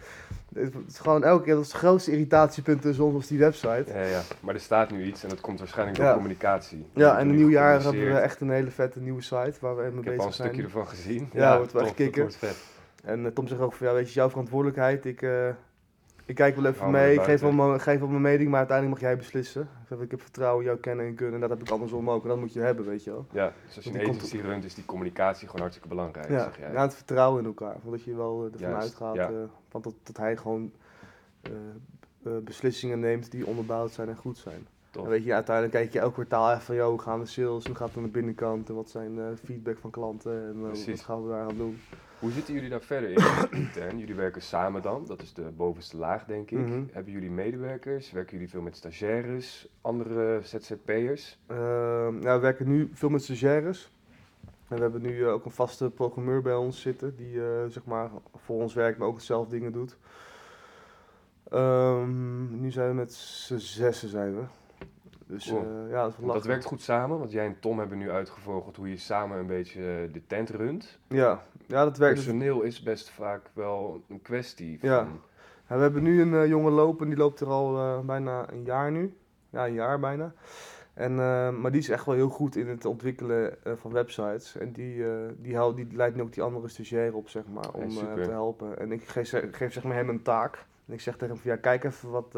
het 0.55 0.73
is 0.89 0.99
gewoon 0.99 1.25
elke 1.25 1.45
keer, 1.45 1.55
dat 1.55 1.65
is 1.65 1.73
het 1.73 1.81
grootste 1.81 2.11
irritatiepunt 2.13 2.83
tussen 2.83 3.05
ons 3.05 3.15
was 3.15 3.27
die 3.27 3.39
website. 3.39 3.85
Ja, 3.87 4.03
ja, 4.03 4.21
maar 4.41 4.55
er 4.55 4.61
staat 4.61 4.91
nu 4.91 5.05
iets 5.05 5.23
en 5.23 5.29
dat 5.29 5.41
komt 5.41 5.59
waarschijnlijk 5.59 5.97
door 5.99 6.07
Ja. 6.07 6.15
communicatie. 6.15 6.87
Ja, 6.95 7.19
en 7.19 7.29
in 7.29 7.35
nieuwjaar 7.37 7.83
hebben 7.83 8.13
we 8.13 8.19
echt 8.19 8.41
een 8.41 8.51
hele 8.51 8.71
vette 8.71 9.01
nieuwe 9.01 9.23
site 9.23 9.55
waar 9.61 9.77
we 9.77 9.83
mee 9.83 9.91
Ik 9.91 9.95
heb 9.95 10.07
al 10.07 10.11
bezig 10.13 10.25
een 10.27 10.33
zijn. 10.33 10.49
stukje 10.49 10.63
ervan 10.63 10.87
gezien. 10.89 11.29
Ja, 11.33 11.57
wordt 11.57 11.73
wel 11.73 11.81
tof, 11.83 11.91
echt 11.91 12.01
kicken. 12.01 12.23
Dat 12.25 12.37
wordt 12.41 12.55
vet. 12.55 12.65
En 13.05 13.27
eh, 13.27 13.33
Tom 13.33 13.47
zegt 13.49 13.61
ook 13.61 13.73
van, 13.73 13.87
ja, 13.87 13.93
weet 13.93 14.09
je, 14.09 14.15
jouw 14.15 14.29
verantwoordelijkheid. 14.29 15.05
Ik, 15.05 15.23
eh, 15.23 15.49
ik 16.31 16.37
kijk 16.37 16.57
wel 16.57 16.65
even 16.65 16.91
mee, 16.91 17.15
ik 17.15 17.21
geef 17.23 17.41
wel, 17.41 17.53
mijn, 17.53 17.81
geef 17.81 17.99
wel 17.99 18.09
mijn 18.09 18.23
mening, 18.23 18.49
maar 18.49 18.59
uiteindelijk 18.59 19.01
mag 19.01 19.11
jij 19.11 19.19
beslissen. 19.19 19.63
Ik, 19.63 19.89
zeg, 19.89 19.99
ik 19.99 20.11
heb 20.11 20.21
vertrouwen 20.21 20.65
in 20.65 20.71
jouw 20.71 20.81
kennen 20.81 21.07
en 21.07 21.15
kunnen 21.15 21.35
en 21.35 21.41
dat 21.41 21.51
heb 21.51 21.61
ik 21.61 21.71
andersom 21.71 22.11
ook. 22.11 22.23
En 22.23 22.29
dat 22.29 22.39
moet 22.39 22.53
je 22.53 22.61
hebben, 22.61 22.85
weet 22.87 23.05
je 23.05 23.11
wel. 23.11 23.27
Ja, 23.33 23.53
dus 23.67 23.77
als 23.77 23.85
je 23.85 23.91
een 23.91 23.99
die 23.99 24.09
agency 24.09 24.39
runt, 24.39 24.65
is 24.65 24.75
die 24.75 24.85
communicatie 24.85 25.47
gewoon 25.47 25.61
hartstikke 25.61 25.89
belangrijk, 25.89 26.29
Ja, 26.29 26.43
zeg 26.43 26.59
jij. 26.59 26.73
ja, 26.73 26.83
het 26.83 26.95
vertrouwen 26.95 27.41
in 27.41 27.47
elkaar. 27.47 27.77
Dat 27.85 28.03
je 28.03 28.17
wel 28.17 28.47
eh, 28.47 28.53
ervan 28.53 28.81
uitgaat. 28.81 29.15
ja. 29.15 29.29
eh, 29.29 29.35
want 29.71 29.85
dat, 29.85 29.95
dat 30.03 30.17
hij 30.17 30.37
gewoon 30.37 30.73
eh, 31.43 31.53
beslissingen 32.45 33.01
neemt 33.01 33.31
die 33.31 33.47
onderbouwd 33.47 33.93
zijn 33.93 34.09
en 34.09 34.17
goed 34.17 34.39
zijn. 34.39 34.67
En 34.97 35.09
weet 35.09 35.25
je, 35.25 35.35
uiteindelijk 35.35 35.77
kijk 35.77 35.93
je 35.93 36.01
elk 36.01 36.13
kwartaal 36.13 36.51
even 36.51 36.63
van, 36.63 36.75
joh, 36.75 36.89
hoe 36.89 37.01
gaan 37.01 37.21
de 37.21 37.27
sales, 37.27 37.67
hoe 37.67 37.75
gaat 37.75 37.89
het 37.89 37.97
aan 37.97 38.03
de 38.03 38.09
binnenkant 38.09 38.69
en 38.69 38.75
wat 38.75 38.91
zijn 38.91 39.19
feedback 39.45 39.79
van 39.79 39.91
klanten 39.91 40.47
en 40.47 40.61
wat 40.61 41.01
gaan 41.01 41.23
we 41.23 41.29
daar 41.29 41.49
aan 41.49 41.57
doen. 41.57 41.81
Hoe 42.21 42.31
zitten 42.31 42.55
jullie 42.55 42.69
daar 42.69 42.81
verder 42.81 43.11
in 43.11 43.19
intern? 43.61 43.99
Jullie 43.99 44.15
werken 44.15 44.43
samen 44.43 44.83
dan, 44.83 45.05
dat 45.07 45.23
is 45.23 45.33
de 45.33 45.51
bovenste 45.57 45.97
laag 45.97 46.25
denk 46.25 46.51
ik. 46.51 46.59
Mhm. 46.59 46.83
Hebben 46.93 47.13
jullie 47.13 47.31
medewerkers? 47.31 48.11
Werken 48.11 48.33
jullie 48.33 48.51
veel 48.51 48.61
met 48.61 48.77
stagiaires, 48.77 49.69
andere 49.81 50.41
ZZP'ers? 50.43 51.39
Ehm, 51.47 52.23
ja, 52.23 52.35
we 52.35 52.39
werken 52.39 52.69
nu 52.69 52.91
veel 52.93 53.09
met 53.09 53.23
stagiaires. 53.23 53.93
En 54.69 54.77
we 54.77 54.83
hebben 54.83 55.03
nu 55.03 55.23
eh, 55.25 55.33
ook 55.33 55.45
een 55.45 55.51
vaste 55.51 55.91
programmeur 55.91 56.43
bij 56.43 56.55
ons 56.55 56.81
zitten, 56.81 57.17
die 57.17 57.43
eh, 57.43 57.67
zeg 57.69 57.85
maar 57.85 58.11
voor 58.35 58.61
ons 58.61 58.75
werkt, 58.75 58.99
maar 58.99 59.09
ook 59.09 59.21
zelf 59.21 59.49
dingen 59.49 59.73
doet. 59.73 59.97
Ehm, 61.49 62.61
nu 62.61 62.71
zijn 62.71 62.89
we 62.89 62.95
met 62.95 63.13
z'n 63.13 63.57
zessen 63.57 64.09
zijn 64.09 64.35
we. 64.35 64.43
Dus 65.31 65.49
eh, 65.49 65.91
ja, 65.91 66.03
dat 66.03 66.15
Dat 66.21 66.45
werkt 66.45 66.65
goed 66.65 66.83
samen, 66.83 67.19
want 67.19 67.33
jij 67.33 67.47
en 67.47 67.57
Tom 67.61 67.79
hebben 67.79 67.99
nu 67.99 68.11
uitgevogeld 68.11 68.77
hoe 68.77 68.89
je 68.89 68.97
samen 68.97 69.39
een 69.39 69.47
beetje 69.47 69.81
eh, 69.81 70.13
de 70.13 70.27
tent 70.27 70.51
runt. 70.51 70.99
Ja, 71.09 71.43
ja 71.67 71.85
dat 71.85 71.97
werkt. 71.97 72.15
Personeel 72.15 72.63
is 72.63 72.83
best 72.83 73.11
vaak 73.11 73.51
wel 73.53 74.03
een 74.09 74.23
kwestie 74.23 74.79
van... 74.79 74.89
Ja. 74.89 75.07
Ja, 75.69 75.77
we 75.77 75.83
hebben 75.83 76.03
nu 76.03 76.23
een 76.23 76.35
eh, 76.35 76.47
jongen 76.47 76.73
lopen, 76.73 77.09
die 77.09 77.17
loopt 77.17 77.41
er 77.41 77.47
al 77.47 78.03
bijna 78.05 78.51
een 78.51 78.65
jaar 78.65 78.91
nu. 78.91 79.17
Ja, 79.51 79.67
een 79.67 79.73
jaar 79.73 80.01
bijna. 80.01 80.33
En, 80.95 81.15
maar 81.61 81.71
die 81.71 81.81
is 81.81 81.89
echt 81.89 82.05
wel 82.05 82.15
heel 82.15 82.29
goed 82.29 82.57
in 82.57 82.69
het 82.69 82.85
ontwikkelen 82.85 83.57
van 83.65 83.93
websites. 83.93 84.57
En 84.57 84.73
die, 84.73 85.05
die, 85.37 85.57
houdt, 85.57 85.77
die 85.77 85.87
leidt 85.93 86.17
nu 86.17 86.23
ook 86.23 86.33
die 86.33 86.43
andere 86.43 86.69
stagiair 86.69 87.15
op, 87.15 87.29
zeg 87.29 87.43
maar, 87.53 87.71
om 87.71 87.91
super. 87.91 88.23
te 88.23 88.31
helpen. 88.31 88.79
En 88.79 88.93
ik 88.93 89.09
geef, 89.09 89.35
geef 89.51 89.73
zeg 89.73 89.85
maar 89.85 89.95
hem 89.95 90.09
een 90.09 90.23
taak. 90.23 90.67
En 90.87 90.93
ik 90.93 91.01
zeg 91.01 91.15
tegen 91.15 91.29
hem 91.29 91.43
van, 91.43 91.51
ja, 91.51 91.57
kijk 91.57 91.85
even 91.85 92.11
wat, 92.11 92.35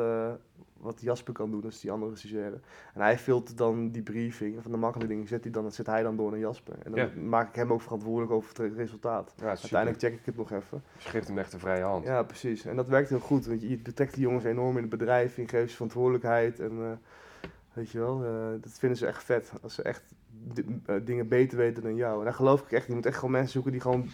wat 0.82 1.00
Jasper 1.00 1.32
kan 1.32 1.50
doen, 1.50 1.64
is 1.64 1.80
die 1.80 1.90
andere 1.90 2.16
stagiaire. 2.16 2.60
En 2.94 3.00
hij 3.00 3.18
filtert 3.18 3.58
dan 3.58 3.90
die 3.90 4.02
briefing, 4.02 4.62
van 4.62 4.70
de 4.70 4.76
makkelijke 4.76 5.12
dingen 5.12 5.28
zet 5.28 5.42
hij 5.42 5.52
dan, 5.52 5.72
zet 5.72 5.86
hij 5.86 6.02
dan 6.02 6.16
door 6.16 6.30
naar 6.30 6.38
Jasper. 6.40 6.74
En 6.82 6.92
dan 6.92 7.00
Ja. 7.00 7.20
maak 7.20 7.48
ik 7.48 7.54
hem 7.54 7.72
ook 7.72 7.80
verantwoordelijk 7.80 8.32
over 8.32 8.62
het 8.62 8.76
resultaat. 8.76 9.34
Ja. 9.36 9.46
Uiteindelijk 9.46 9.98
check 10.00 10.12
ik 10.12 10.24
het 10.24 10.36
nog 10.36 10.50
even. 10.52 10.82
Dus 10.94 11.04
je 11.04 11.10
geeft 11.10 11.28
hem 11.28 11.38
echt 11.38 11.52
een 11.52 11.60
vrije 11.60 11.82
hand. 11.82 12.04
Ja, 12.04 12.22
precies. 12.22 12.64
En 12.64 12.76
dat 12.76 12.88
werkt 12.88 13.08
heel 13.08 13.18
goed. 13.18 13.46
Want 13.46 13.62
je, 13.62 13.78
betrekt 13.78 14.14
die 14.14 14.22
jongens 14.22 14.44
enorm 14.44 14.76
in 14.76 14.82
het 14.82 14.90
bedrijf. 14.90 15.36
Je 15.36 15.48
geeft 15.48 15.68
ze 15.70 15.74
verantwoordelijkheid. 15.74 16.60
En 16.60 16.70
eh, 16.80 17.48
weet 17.72 17.90
je 17.90 17.98
wel, 17.98 18.24
eh, 18.24 18.62
dat 18.62 18.72
vinden 18.78 18.98
ze 18.98 19.06
echt 19.06 19.24
vet. 19.24 19.52
Als 19.62 19.74
ze 19.74 19.82
echt 19.82 20.02
eh, 20.86 20.96
dingen 21.04 21.28
beter 21.28 21.58
weten 21.58 21.82
dan 21.82 21.94
jou. 21.94 22.18
En 22.18 22.24
daar 22.24 22.34
geloof 22.34 22.62
ik 22.62 22.72
echt. 22.72 22.86
Je 22.86 22.94
moet 22.94 23.06
echt 23.06 23.16
gewoon 23.16 23.30
mensen 23.30 23.52
zoeken 23.52 23.72
die 23.72 23.80
gewoon 23.80 24.08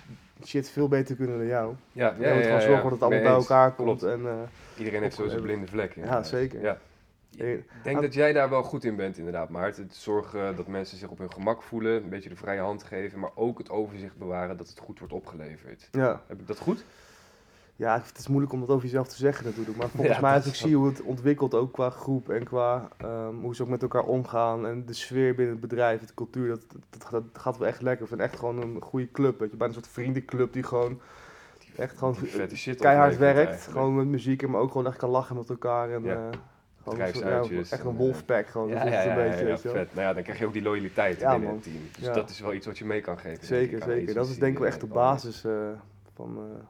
shit 0.45 0.71
veel 0.71 0.89
beter 0.89 1.17
kunnen 1.17 1.39
dan 1.39 1.47
jou. 1.47 1.75
Ja, 1.93 2.15
Je 2.19 2.35
moet 2.35 2.45
gewoon 2.45 2.61
zorgen 2.61 2.83
dat 2.83 2.91
het 2.93 3.03
allemaal 3.03 3.23
bij 3.23 3.33
elkaar 3.33 3.73
komt. 3.73 4.03
En, 4.03 4.27
eh, 4.27 4.33
Iedereen 4.79 5.03
heeft 5.03 5.17
zo 5.17 5.29
zijn 5.29 5.43
blinde 5.43 5.67
vlek. 5.67 5.95
Ja, 5.95 6.23
zeker. 6.23 6.61
Ja. 6.63 6.79
Ik 7.37 7.65
denk 7.83 8.01
dat 8.01 8.15
jij 8.15 8.33
daar 8.33 8.51
wel 8.51 8.63
goed 8.63 8.85
in 8.85 8.97
bent, 8.97 9.19
inderdaad, 9.19 9.49
Maarten. 9.49 9.83
Het 9.83 9.95
zorgen 9.95 10.57
dat 10.57 10.67
mensen 10.67 10.99
zich 10.99 11.09
op 11.09 11.19
hun 11.19 11.33
gemak 11.33 11.63
voelen, 11.63 12.03
een 12.03 12.09
beetje 12.09 12.29
de 12.29 12.37
vrije 12.37 12.61
hand 12.61 12.83
geven, 12.83 13.19
maar 13.19 13.31
ook 13.35 13.59
het 13.59 13.71
overzicht 13.71 14.17
bewaren 14.17 14.57
dat 14.57 14.69
het 14.69 14.79
goed 14.79 14.99
wordt 14.99 15.15
opgeleverd. 15.15 15.89
ja. 15.93 16.23
Heb 16.27 16.41
ik 16.41 16.47
dat 16.47 16.59
goed? 16.59 16.85
Ja, 17.79 18.03
het 18.07 18.19
is 18.19 18.29
moeilijk 18.29 18.53
om 18.53 18.61
dat 18.61 18.69
over 18.69 18.85
jezelf 18.85 19.09
te 19.09 19.17
zeggen 19.17 19.45
natuurlijk. 19.45 19.77
Maar 19.79 19.89
volgens 19.89 20.15
Ja, 20.17 20.21
mij 20.23 20.35
als 20.35 20.47
ik 20.47 20.55
zie 20.55 20.77
hoe 20.77 20.87
het 20.87 21.03
ontwikkelt, 21.03 21.55
ook 21.55 21.73
qua 21.73 21.91
groep 21.91 22.29
en 22.31 22.45
qua 22.45 22.89
ehm, 22.97 23.35
hoe 23.41 23.55
ze 23.55 23.63
ook 23.63 23.69
met 23.69 23.83
elkaar 23.83 24.05
omgaan. 24.05 24.67
En 24.67 24.87
de 24.87 24.93
sfeer 24.93 25.35
binnen 25.35 25.53
het 25.53 25.61
bedrijf, 25.69 26.01
de 26.07 26.15
cultuur, 26.15 26.49
dat, 26.49 26.61
dat, 26.91 27.11
dat 27.11 27.23
gaat 27.33 27.59
wel 27.59 27.69
echt 27.69 27.83
lekker. 27.83 28.07
Zijn 28.07 28.21
echt 28.21 28.39
gewoon 28.39 28.63
een 28.63 28.81
goede 28.83 29.11
club. 29.11 29.39
Weet 29.39 29.51
je, 29.51 29.57
bijna 29.57 29.75
een 29.75 29.81
soort 29.81 29.93
vriendenclub 29.93 30.53
die 30.53 30.63
gewoon 30.63 31.01
echt 31.77 31.99
gewoon 31.99 32.17
Die 32.21 32.31
vette 32.31 32.57
shit 32.57 32.81
keihard 32.81 33.17
werkt. 33.17 33.39
eigenlijk. 33.39 33.71
Gewoon 33.79 33.97
met 33.97 34.07
muziek, 34.07 34.49
maar 34.49 34.61
ook 34.61 34.71
gewoon 34.71 34.87
echt 34.87 34.97
kan 34.97 35.11
lachen 35.11 35.37
met 35.37 35.51
elkaar. 35.51 35.91
En, 35.91 36.03
Ja. 36.03 36.15
eh, 36.15 36.21
gewoon 36.83 36.99
Bedrijfsuitjes 36.99 37.69
ja, 37.69 37.77
echt 37.77 37.85
en, 37.85 37.89
een 37.89 37.93
eh, 37.95 37.99
wolfpack 38.01 38.47
gewoon. 38.47 38.69
Ja, 38.69 38.85
ja, 38.87 38.91
ja, 38.93 39.03
een 39.03 39.09
ja, 39.39 39.45
beetje, 39.45 39.69
vet. 39.69 39.95
Nou 39.95 40.07
ja, 40.07 40.13
dan 40.15 40.23
krijg 40.23 40.39
je 40.39 40.47
ook 40.47 40.53
die 40.53 40.63
loyaliteit 40.63 41.19
binnen 41.19 41.41
man. 41.43 41.53
het 41.55 41.63
team. 41.63 41.77
Dus 41.99 42.15
dat 42.15 42.31
is 42.31 42.41
wel 42.41 42.53
iets 42.55 42.67
wat 42.67 42.79
je 42.79 42.85
mee 42.85 43.01
kan 43.01 43.19
geven. 43.19 43.47
Zeker, 43.47 43.77
ik, 43.79 43.83
zeker. 43.85 44.15
Dat 44.15 44.29
is 44.29 44.39
denk 44.39 44.53
ik 44.53 44.59
wel 44.59 44.67
echt 44.69 44.81
de 44.81 44.87
eh, 44.87 44.93
basis 44.93 45.45
eh, 45.45 45.53
van, 46.15 46.37
eh, 46.37 46.65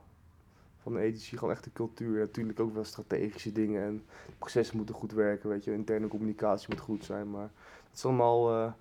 van 0.92 1.00
de 1.00 1.06
agency. 1.06 1.36
Gewoon 1.36 1.54
echt 1.54 1.64
de 1.64 1.72
cultuur. 1.72 2.18
Natuurlijk 2.18 2.60
ook 2.60 2.74
wel 2.74 2.84
strategische 2.84 3.52
dingen. 3.52 3.82
En 3.82 4.02
processen 4.38 4.76
moeten 4.76 4.94
goed 4.94 5.12
werken, 5.12 5.48
weet 5.48 5.64
je. 5.64 5.72
Interne 5.72 6.08
communicatie 6.08 6.68
moet 6.70 6.80
goed 6.80 7.04
zijn. 7.04 7.30
Maar 7.30 7.50
het 7.88 7.96
is 7.96 8.04
allemaal... 8.04 8.50
eh, 8.64 8.72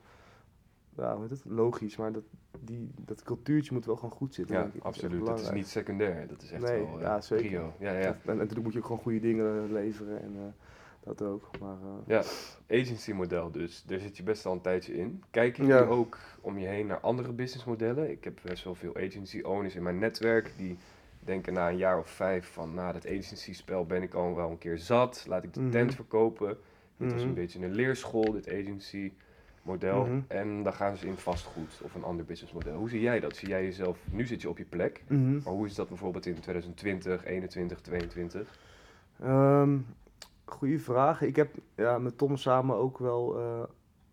ja, 0.98 1.14
hoe 1.14 1.22
heet 1.22 1.30
het? 1.30 1.42
logisch, 1.46 1.98
maar 1.98 2.12
dat, 2.12 2.24
die, 2.60 2.92
dat 2.96 3.24
cultuurtje 3.24 3.74
moet 3.74 3.86
wel 3.86 3.96
gewoon 3.96 4.12
goed 4.12 4.34
zitten. 4.34 4.56
Ja, 4.56 4.70
is 4.74 4.82
absoluut. 4.84 5.26
Dat 5.26 5.40
is 5.40 5.52
niet 5.52 5.68
secundair. 5.68 6.28
Dat 6.28 6.42
is 6.42 6.52
echt 6.52 6.64
Nee, 6.64 6.84
wel 6.86 6.96
eh, 6.96 7.02
ja, 7.02 7.22
zeker. 7.22 7.62
Ja, 7.80 7.92
ja. 7.92 7.92
En, 8.00 8.18
en 8.26 8.38
natuurlijk 8.38 8.64
moet 8.64 8.74
je 8.74 8.80
ook 8.80 8.86
gewoon 8.86 9.02
goede 9.02 9.20
dingen 9.20 9.72
leveren 9.74 10.22
en 10.22 10.32
eh, 10.36 10.42
dat 11.04 11.22
ook. 11.22 11.50
Maar, 11.60 11.76
Ja, 12.06 12.24
agency 12.70 13.12
model 13.12 13.52
dus. 13.52 13.84
Daar 13.88 14.00
zit 14.00 14.18
je 14.18 14.24
best 14.24 14.46
al 14.46 14.54
een 14.54 14.62
tijdje 14.62 14.94
in. 14.98 15.24
Kijk 15.32 15.58
je 15.58 15.64
Ja. 15.66 15.82
ook 15.82 16.18
om 16.42 16.58
je 16.58 16.68
heen 16.68 16.88
naar 16.88 17.00
andere 17.00 17.32
businessmodellen? 17.34 18.12
Ik 18.12 18.24
heb 18.24 18.40
best 18.44 18.64
wel 18.64 18.76
veel 18.76 18.96
agency 18.96 19.42
owners 19.42 19.76
in 19.76 19.84
mijn 19.84 20.00
netwerk 20.00 20.54
die 20.58 20.78
denken 21.28 21.54
na 21.54 21.70
een 21.70 21.78
jaar 21.78 22.00
of 22.00 22.10
vijf 22.10 22.52
van, 22.52 22.74
na 22.74 22.92
dat 22.92 23.06
agency 23.08 23.54
spel 23.54 23.86
ben 23.86 24.02
ik 24.02 24.14
al 24.14 24.36
wel 24.36 24.50
een 24.50 24.58
keer 24.58 24.78
zat. 24.78 25.26
Laat 25.28 25.44
ik 25.44 25.54
de 25.54 25.60
Mhm. 25.62 25.70
tent 25.72 25.96
verkopen. 25.96 26.58
Dit 26.98 27.12
was 27.12 27.20
Mhm. 27.20 27.30
een 27.30 27.36
beetje 27.36 27.60
een 27.66 27.72
leerschool, 27.74 28.32
dit 28.32 28.48
agency 28.52 29.12
model. 29.62 30.06
Mhm. 30.06 30.20
En 30.28 30.64
dan 30.64 30.74
gaan 30.74 30.98
ze 30.98 31.08
in 31.08 31.18
vastgoed 31.18 31.80
of 31.84 31.96
een 31.96 32.04
ander 32.04 32.26
businessmodel. 32.26 32.76
Hoe 32.78 32.90
zie 32.90 33.02
jij 33.02 33.20
dat? 33.20 33.36
Zie 33.36 33.48
jij 33.48 33.64
jezelf, 33.64 33.98
nu 34.12 34.26
zit 34.26 34.42
je 34.42 34.50
op 34.50 34.58
je 34.58 34.66
plek. 34.66 35.04
mhm. 35.08 35.34
Maar 35.34 35.54
hoe 35.54 35.66
is 35.66 35.76
dat 35.76 35.88
bijvoorbeeld 35.88 36.26
in 36.26 36.40
2020, 36.40 37.26
21, 37.26 37.82
22? 37.82 38.60
Ehm, 39.22 39.78
goeie 40.46 40.82
vraag. 40.82 41.22
Ik 41.22 41.36
heb 41.36 41.50
ja, 41.76 42.00
met 42.00 42.18
Tom 42.18 42.38
samen 42.38 42.76
ook 42.76 42.98
wel 42.98 43.38
eh, 43.40 43.64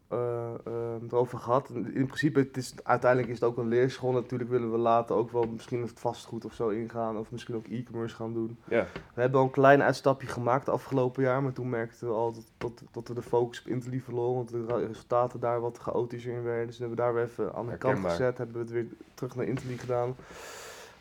eh, 0.09 1.03
erover 1.09 1.39
gehad. 1.39 1.71
In 1.71 2.07
principe, 2.07 2.39
het 2.39 2.57
is, 2.57 2.75
uiteindelijk 2.83 3.33
is 3.33 3.41
het 3.41 3.49
ook 3.49 3.57
een 3.57 3.69
leerschool. 3.69 4.13
Natuurlijk 4.13 4.51
willen 4.51 4.73
we 4.73 4.79
later 4.79 5.17
ook 5.17 5.31
wel 5.31 5.47
misschien 5.53 5.83
het 5.83 5.93
vastgoed 5.95 6.45
of 6.45 6.53
zo 6.53 6.69
ingaan. 6.69 7.19
Of 7.19 7.31
misschien 7.31 7.55
ook 7.55 7.67
e-commerce 7.67 8.17
gaan 8.17 8.33
doen. 8.33 8.59
Ja, 8.65 8.87
We 9.15 9.21
hebben 9.21 9.41
al 9.41 9.47
een 9.47 9.53
klein 9.53 9.83
uitstapje 9.83 10.27
gemaakt 10.27 10.69
afgelopen 10.69 11.23
jaar. 11.23 11.43
Maar 11.43 11.53
toen 11.53 11.69
merkten 11.69 12.09
we 12.09 12.15
al 12.15 12.33
dat, 12.33 12.45
dat, 12.59 12.83
dat 12.91 13.09
we 13.09 13.15
de 13.15 13.23
focus 13.23 13.61
op 13.61 13.67
Interly 13.67 14.01
verloren. 14.01 14.35
Want 14.35 14.49
de 14.49 14.87
resultaten 14.87 15.41
daar 15.41 15.61
wat 15.61 15.79
chaotischer 15.79 16.33
in 16.33 16.43
werden. 16.43 16.67
Dus 16.67 16.79
hebben 16.79 16.97
we 16.97 17.03
daar 17.03 17.15
weer 17.15 17.25
even 17.25 17.55
aan 17.55 17.67
de 17.67 17.77
kant 17.77 17.99
gezet. 17.99 18.39
Hebben 18.39 18.57
we 18.57 18.63
het 18.63 18.71
weer 18.71 18.87
terug 19.15 19.37
naar 19.37 19.47
Interly 19.47 19.77
gedaan. 19.77 20.15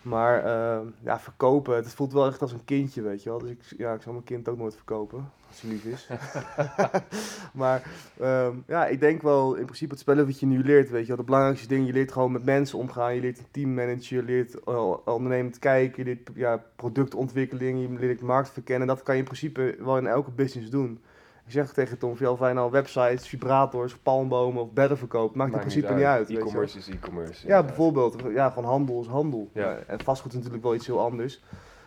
Maar 0.04 0.44
eh, 0.46 0.82
ja, 1.04 1.20
verkopen, 1.20 1.76
het 1.76 1.94
voelt 1.94 2.14
wel 2.14 2.28
echt 2.28 2.42
als 2.42 2.52
een 2.52 2.66
kindje, 2.66 3.02
weet 3.02 3.24
je 3.24 3.30
wel. 3.30 3.40
Dus 3.40 3.50
ik, 3.50 3.60
ja, 3.78 3.94
ik 3.94 4.02
zal 4.02 4.12
mijn 4.12 4.24
kind 4.24 4.50
ook 4.50 4.58
nooit 4.58 4.76
verkopen, 4.76 5.32
als 5.50 5.62
hij 5.62 5.72
lief 5.72 5.86
is. 5.86 6.08
maar 7.62 7.84
ehm, 8.20 8.56
ja, 8.68 8.86
ik 8.86 9.00
denk 9.00 9.22
wel 9.22 9.56
in 9.56 9.66
principe 9.66 9.92
het 9.92 10.00
spellen 10.00 10.26
wat 10.26 10.40
je 10.40 10.46
nu 10.46 10.64
leert, 10.64 10.90
weet 10.90 11.02
je 11.02 11.08
wel. 11.08 11.18
De 11.18 11.24
belangrijkste 11.24 11.68
ding, 11.68 11.86
je 11.86 11.94
leert 11.94 12.12
gewoon 12.12 12.32
met 12.32 12.46
mensen 12.46 12.78
omgaan. 12.78 13.16
Je 13.16 13.22
leert 13.22 13.40
een 13.40 13.52
team 13.52 13.74
managen, 13.74 14.18
je 14.18 14.24
leert 14.24 14.56
uh, 14.68 14.94
ondernemend 15.06 15.60
kijken, 15.60 16.04
je 16.06 16.10
leert 16.10 16.30
ja, 16.36 16.64
productontwikkeling, 16.76 17.82
je 17.82 18.00
leert 18.00 18.22
markt 18.22 18.50
verkennen. 18.50 18.88
Dat 18.88 19.04
kan 19.04 19.14
je 19.14 19.20
in 19.20 19.28
principe 19.28 19.76
wel 19.80 19.98
in 19.98 20.08
elke 20.08 20.32
business 20.32 20.70
doen. 20.70 21.00
Ik 21.46 21.52
zeg 21.52 21.74
tegen 21.74 21.98
Tom, 21.98 22.18
al 22.58 22.72
websites, 22.72 23.28
vibrators, 23.28 23.98
palmbomen 23.98 24.62
of 24.62 24.72
bedden 24.72 24.98
verkoopt. 24.98 25.36
Maakt 25.36 25.54
in 25.54 25.60
principe 25.60 25.94
niet 25.94 26.04
uit. 26.04 26.28
je. 26.28 26.38
E-commerce 26.38 26.78
is 26.78 26.90
e-commerce. 26.90 27.48
Ja, 27.48 27.64
bijvoorbeeld. 27.64 28.16
Ja, 28.34 28.50
gewoon 28.50 28.70
handel 28.70 29.02
is 29.02 29.08
handel. 29.08 29.50
Ja. 29.54 29.78
En 29.88 30.04
vastgoed 30.04 30.32
is 30.32 30.38
natuurlijk 30.38 30.64
wel 30.64 30.76
iets 30.76 30.88
heel 30.88 31.00
anders. 31.00 31.42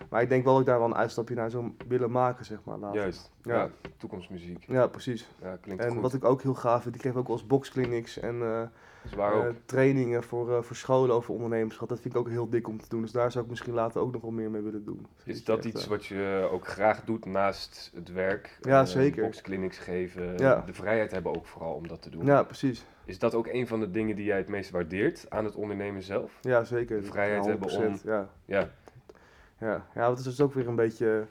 Maar 0.08 0.22
ik 0.22 0.28
denk 0.28 0.44
wel 0.44 0.52
dat 0.52 0.62
ik 0.62 0.68
daar 0.68 0.78
wel 0.78 0.86
een 0.88 0.94
uitstapje 0.94 1.34
naar 1.34 1.50
zou 1.50 1.72
willen 1.88 2.10
maken, 2.10 2.44
zeg 2.44 2.58
maar. 2.64 2.78
later. 2.78 3.00
Juist, 3.00 3.30
Ja. 3.42 3.54
ja. 3.54 3.68
toekomstmuziek. 3.96 4.64
Ja, 4.68 4.86
precies. 4.86 5.28
Ja, 5.42 5.56
klinkt 5.60 5.84
En 5.84 5.90
goed. 5.92 6.00
wat 6.00 6.14
ik 6.14 6.24
ook 6.24 6.42
heel 6.42 6.54
gaaf 6.54 6.82
vind, 6.82 6.94
ik 6.94 7.00
geef 7.00 7.14
ook 7.16 7.28
als 7.28 7.46
boxclinics 7.46 8.18
en 8.18 8.42
eh, 8.42 8.60
Ook. 9.16 9.52
trainingen 9.64 10.22
voor, 10.22 10.56
eh, 10.56 10.62
voor 10.62 10.76
scholen 10.76 11.14
over 11.14 11.34
ondernemerschap. 11.34 11.88
Dat 11.88 12.00
vind 12.00 12.14
ik 12.14 12.20
ook 12.20 12.28
heel 12.28 12.48
dik 12.48 12.68
om 12.68 12.80
te 12.80 12.88
doen. 12.88 13.02
Dus 13.02 13.12
daar 13.12 13.32
zou 13.32 13.44
ik 13.44 13.50
misschien 13.50 13.72
later 13.74 14.00
ook 14.00 14.12
nog 14.12 14.22
wel 14.22 14.30
meer 14.30 14.50
mee 14.50 14.62
willen 14.62 14.84
doen. 14.84 15.06
Is 15.24 15.44
dat 15.44 15.56
echt, 15.56 15.66
iets 15.66 15.82
eh, 15.84 15.88
wat 15.90 16.06
je 16.06 16.48
ook 16.52 16.66
graag 16.66 17.04
doet 17.04 17.24
naast 17.24 17.90
het 17.94 18.12
werk? 18.12 18.58
Ja, 18.60 18.84
zeker. 18.84 19.22
Boxclinics 19.22 19.78
geven, 19.78 20.38
Ja. 20.38 20.62
de 20.66 20.72
vrijheid 20.74 21.10
hebben 21.10 21.34
ook 21.36 21.46
vooral 21.46 21.74
om 21.74 21.88
dat 21.88 22.02
te 22.02 22.10
doen. 22.10 22.24
Ja, 22.24 22.42
precies. 22.42 22.84
Is 23.04 23.18
dat 23.18 23.34
ook 23.34 23.46
een 23.46 23.66
van 23.66 23.80
de 23.80 23.90
dingen 23.90 24.16
die 24.16 24.24
jij 24.24 24.36
het 24.36 24.48
meest 24.48 24.70
waardeert 24.70 25.26
aan 25.28 25.44
het 25.44 25.54
ondernemen 25.54 26.02
zelf? 26.02 26.38
Ja, 26.40 26.64
zeker. 26.64 27.00
De 27.00 27.06
vrijheid 27.06 27.44
hebben 27.46 27.70
100%, 27.70 28.02
Ja, 28.04 28.28
Ja, 28.44 28.70
ja. 29.60 29.86
ja, 29.94 30.00
want 30.06 30.18
het 30.18 30.26
is 30.26 30.36
dus 30.36 30.40
ook 30.40 30.54
weer 30.54 30.68
een 30.68 30.76
beetje 30.76 31.26